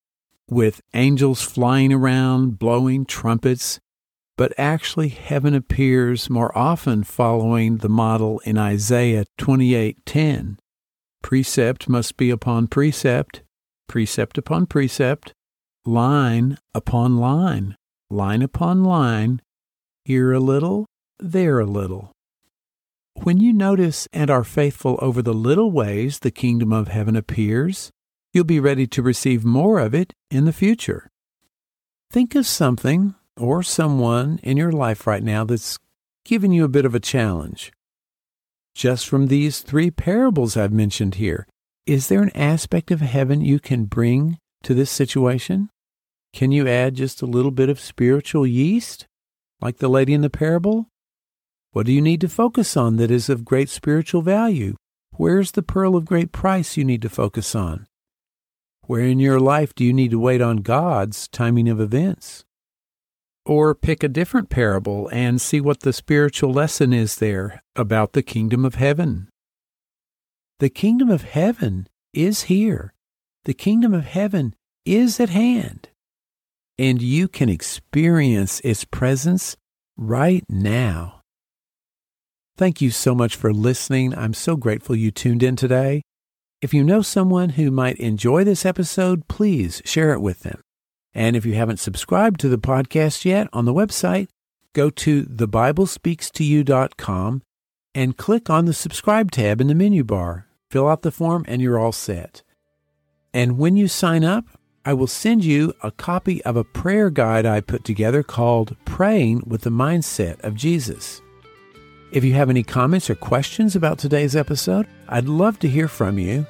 with 0.49 0.83
angels 0.93 1.43
flying 1.43 1.93
around, 1.93 2.59
blowing 2.59 3.07
trumpets, 3.07 3.81
but 4.37 4.53
actually 4.59 5.09
heaven 5.09 5.55
appears 5.55 6.29
more 6.29 6.57
often 6.57 7.03
following 7.03 7.79
the 7.79 7.88
model 7.88 8.38
in 8.40 8.59
Isaiah 8.59 9.25
28:10. 9.38 10.59
Precept 11.22 11.88
must 11.88 12.16
be 12.16 12.31
upon 12.31 12.66
precept, 12.66 13.42
precept 13.88 14.37
upon 14.38 14.66
precept, 14.66 15.33
line 15.85 16.59
upon 16.75 17.16
line, 17.16 17.77
line 18.11 18.42
upon 18.42 18.85
line, 18.85 19.40
here 20.05 20.33
a 20.33 20.40
little, 20.40 20.87
there 21.18 21.59
a 21.59 21.66
little. 21.66 22.12
When 23.22 23.40
you 23.40 23.53
notice 23.53 24.07
and 24.12 24.31
are 24.31 24.44
faithful 24.44 24.99
over 25.01 25.22
the 25.22 25.35
little 25.35 25.70
ways 25.70 26.18
the 26.18 26.31
kingdom 26.31 26.72
of 26.72 26.88
heaven 26.88 27.16
appears, 27.16 27.90
you'll 28.33 28.44
be 28.44 28.61
ready 28.61 28.87
to 28.88 29.03
receive 29.03 29.44
more 29.44 29.79
of 29.79 29.94
it 29.94 30.12
in 30.31 30.44
the 30.44 30.53
future. 30.53 31.09
Think 32.11 32.35
of 32.35 32.46
something 32.46 33.14
or 33.38 33.62
someone 33.62 34.40
in 34.42 34.57
your 34.57 34.72
life 34.72 35.07
right 35.07 35.22
now 35.22 35.44
that's 35.44 35.79
giving 36.25 36.53
you 36.53 36.64
a 36.64 36.68
bit 36.68 36.85
of 36.85 36.94
a 36.94 37.01
challenge. 37.01 37.72
Just 38.75 39.09
from 39.09 39.27
these 39.27 39.61
three 39.61 39.90
parables 39.90 40.57
I've 40.57 40.72
mentioned 40.72 41.16
here, 41.16 41.46
is 41.87 42.09
there 42.09 42.22
an 42.22 42.37
aspect 42.37 42.90
of 42.90 43.01
heaven 43.01 43.40
you 43.40 43.61
can 43.61 43.85
bring 43.85 44.38
to 44.62 44.75
this 44.75 44.90
situation? 44.90 45.70
Can 46.33 46.53
you 46.53 46.66
add 46.66 46.94
just 46.94 47.22
a 47.22 47.27
little 47.27 47.51
bit 47.51 47.68
of 47.68 47.79
spiritual 47.79 48.46
yeast, 48.46 49.07
like 49.61 49.79
the 49.79 49.88
lady 49.88 50.12
in 50.12 50.20
the 50.20 50.31
parable? 50.31 50.88
What 51.72 51.87
do 51.87 51.92
you 51.92 52.01
need 52.01 52.22
to 52.22 52.29
focus 52.29 52.77
on 52.77 52.96
that 52.96 53.11
is 53.11 53.29
of 53.29 53.44
great 53.44 53.68
spiritual 53.68 54.22
value? 54.22 54.77
Where's 55.12 55.53
the 55.53 55.62
pearl 55.62 55.94
of 55.94 56.05
great 56.05 56.33
price 56.33 56.77
you 56.77 56.85
need 56.85 57.03
to 57.03 57.09
focus 57.09 57.55
on? 57.55 57.87
Where 58.83 59.03
in 59.03 59.18
your 59.18 59.38
life 59.38 59.75
do 59.75 59.85
you 59.85 59.92
need 59.92 60.11
to 60.12 60.18
wait 60.18 60.40
on 60.40 60.59
God's 60.59 61.29
timing 61.29 61.68
of 61.68 61.81
events? 61.81 62.46
Or 63.47 63.77
pick 63.77 64.03
a 64.03 64.09
different 64.09 64.51
parable 64.51 65.09
and 65.13 65.41
see 65.41 65.61
what 65.61 65.81
the 65.81 65.93
spiritual 65.93 66.53
lesson 66.53 66.93
is 66.93 67.17
there 67.17 67.63
about 67.77 68.13
the 68.13 68.23
kingdom 68.23 68.65
of 68.65 68.75
heaven. 68.75 69.29
The 70.59 70.69
kingdom 70.69 71.11
of 71.11 71.23
heaven 71.23 71.87
is 72.13 72.45
here. 72.45 72.93
The 73.45 73.55
kingdom 73.55 73.95
of 73.95 74.05
heaven 74.05 74.57
is 74.85 75.21
at 75.21 75.31
hand. 75.31 75.89
And 76.77 77.01
you 77.01 77.29
can 77.29 77.49
experience 77.49 78.61
its 78.65 78.85
presence 78.85 79.57
right 79.97 80.45
now. 80.49 81.21
Thank 82.57 82.81
you 82.81 82.91
so 82.91 83.15
much 83.15 83.37
for 83.37 83.53
listening. 83.53 84.13
I'm 84.13 84.35
so 84.35 84.57
grateful 84.57 84.97
you 84.97 85.13
tuned 85.13 85.45
in 85.45 85.55
today. 85.55 86.03
If 86.61 86.75
you 86.75 86.83
know 86.83 87.01
someone 87.01 87.51
who 87.51 87.71
might 87.71 87.99
enjoy 87.99 88.43
this 88.43 88.67
episode, 88.67 89.29
please 89.29 89.83
share 89.85 90.13
it 90.13 90.21
with 90.21 90.41
them. 90.41 90.63
And 91.17 91.35
if 91.35 91.45
you 91.47 91.55
haven't 91.55 91.81
subscribed 91.81 92.39
to 92.41 92.51
the 92.51 92.59
podcast 92.59 93.25
yet 93.25 93.49
on 93.55 93.65
the 93.65 93.73
website, 93.73 94.29
go 94.75 94.91
to 94.91 95.23
thebiblespeakstoyou.com 95.25 97.43
and 97.95 98.19
click 98.19 98.51
on 98.51 98.67
the 98.67 98.75
subscribe 98.75 99.31
tab 99.31 99.63
in 99.63 99.69
the 99.69 99.75
menu 99.75 100.05
bar. 100.05 100.47
Fill 100.71 100.87
out 100.87 101.01
the 101.01 101.11
form 101.11 101.47
and 101.49 101.63
you're 101.63 101.79
all 101.79 101.93
set. 101.93 102.43
And 103.33 103.57
when 103.57 103.79
you 103.79 103.89
sign 103.89 104.25
up, 104.25 104.45
I 104.85 104.93
will 104.93 105.07
send 105.07 105.43
you 105.43 105.73
a 105.83 105.91
copy 105.91 106.45
of 106.45 106.55
a 106.55 106.65
prayer 106.65 107.09
guide 107.09 107.47
I 107.47 107.63
put 107.63 107.83
together 107.83 108.23
called 108.23 108.77
Praying 108.85 109.45
with 109.47 109.63
the 109.63 109.71
Mindset 109.71 110.39
of 110.45 110.55
Jesus. 110.55 111.23
If 112.13 112.25
you 112.25 112.35
have 112.35 112.51
any 112.51 112.63
comments 112.63 113.09
or 113.09 113.15
questions 113.15 113.75
about 113.75 113.99
today's 113.99 114.37
episode, 114.37 114.87
I'd 115.09 115.31
love 115.31 115.59
to 115.61 115.69
hear 115.69 115.89
from 115.89 116.19
you. 116.19 116.47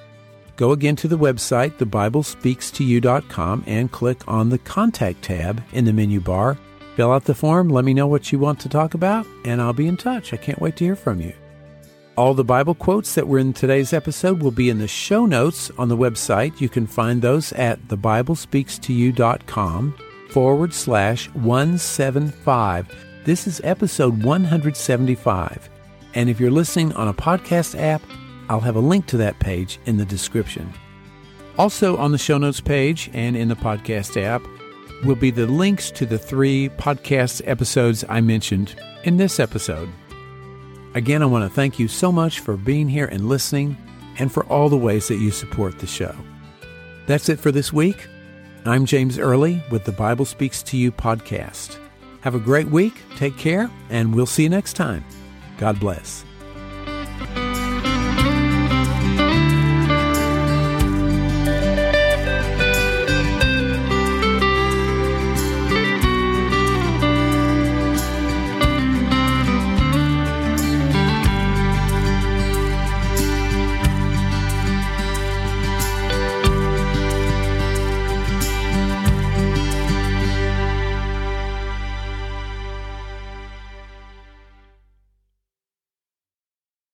Go 0.56 0.72
again 0.72 0.96
to 0.96 1.08
the 1.08 1.18
website, 1.18 1.76
thebiblespeakstoyou.com, 1.76 3.64
and 3.66 3.92
click 3.92 4.26
on 4.26 4.48
the 4.48 4.58
Contact 4.58 5.22
tab 5.22 5.62
in 5.72 5.84
the 5.84 5.92
menu 5.92 6.20
bar. 6.20 6.56
Fill 6.96 7.12
out 7.12 7.24
the 7.24 7.34
form, 7.34 7.68
let 7.68 7.84
me 7.84 7.92
know 7.92 8.06
what 8.06 8.32
you 8.32 8.38
want 8.38 8.58
to 8.60 8.70
talk 8.70 8.94
about, 8.94 9.26
and 9.44 9.60
I'll 9.60 9.74
be 9.74 9.86
in 9.86 9.98
touch. 9.98 10.32
I 10.32 10.38
can't 10.38 10.60
wait 10.60 10.76
to 10.76 10.84
hear 10.84 10.96
from 10.96 11.20
you. 11.20 11.34
All 12.16 12.32
the 12.32 12.42
Bible 12.42 12.74
quotes 12.74 13.14
that 13.14 13.28
were 13.28 13.38
in 13.38 13.52
today's 13.52 13.92
episode 13.92 14.40
will 14.40 14.50
be 14.50 14.70
in 14.70 14.78
the 14.78 14.88
show 14.88 15.26
notes 15.26 15.70
on 15.76 15.90
the 15.90 15.96
website. 15.98 16.58
You 16.58 16.70
can 16.70 16.86
find 16.86 17.20
those 17.20 17.52
at 17.52 17.88
thebiblespeakstoyou.com 17.88 19.98
forward 20.30 20.72
slash 20.72 21.28
175. 21.34 22.94
This 23.26 23.46
is 23.46 23.60
episode 23.62 24.22
175. 24.22 25.68
And 26.14 26.30
if 26.30 26.40
you're 26.40 26.50
listening 26.50 26.94
on 26.94 27.08
a 27.08 27.14
podcast 27.14 27.78
app, 27.78 28.00
I'll 28.48 28.60
have 28.60 28.76
a 28.76 28.80
link 28.80 29.06
to 29.06 29.16
that 29.18 29.38
page 29.38 29.78
in 29.86 29.96
the 29.96 30.04
description. 30.04 30.72
Also, 31.58 31.96
on 31.96 32.12
the 32.12 32.18
show 32.18 32.38
notes 32.38 32.60
page 32.60 33.10
and 33.12 33.36
in 33.36 33.48
the 33.48 33.56
podcast 33.56 34.20
app 34.22 34.42
will 35.04 35.14
be 35.14 35.30
the 35.30 35.46
links 35.46 35.90
to 35.92 36.06
the 36.06 36.18
three 36.18 36.68
podcast 36.70 37.42
episodes 37.46 38.04
I 38.08 38.20
mentioned 38.20 38.74
in 39.04 39.16
this 39.16 39.40
episode. 39.40 39.88
Again, 40.94 41.22
I 41.22 41.26
want 41.26 41.48
to 41.48 41.54
thank 41.54 41.78
you 41.78 41.88
so 41.88 42.10
much 42.10 42.40
for 42.40 42.56
being 42.56 42.88
here 42.88 43.06
and 43.06 43.28
listening, 43.28 43.76
and 44.18 44.32
for 44.32 44.44
all 44.46 44.68
the 44.68 44.76
ways 44.76 45.08
that 45.08 45.18
you 45.18 45.30
support 45.30 45.78
the 45.78 45.86
show. 45.86 46.14
That's 47.06 47.28
it 47.28 47.38
for 47.38 47.52
this 47.52 47.72
week. 47.72 48.08
I'm 48.64 48.86
James 48.86 49.18
Early 49.18 49.62
with 49.70 49.84
the 49.84 49.92
Bible 49.92 50.24
Speaks 50.24 50.62
to 50.64 50.76
You 50.76 50.90
podcast. 50.90 51.78
Have 52.22 52.34
a 52.34 52.40
great 52.40 52.66
week, 52.68 52.94
take 53.16 53.36
care, 53.36 53.70
and 53.90 54.14
we'll 54.14 54.26
see 54.26 54.42
you 54.44 54.48
next 54.48 54.72
time. 54.72 55.04
God 55.58 55.78
bless. 55.78 56.25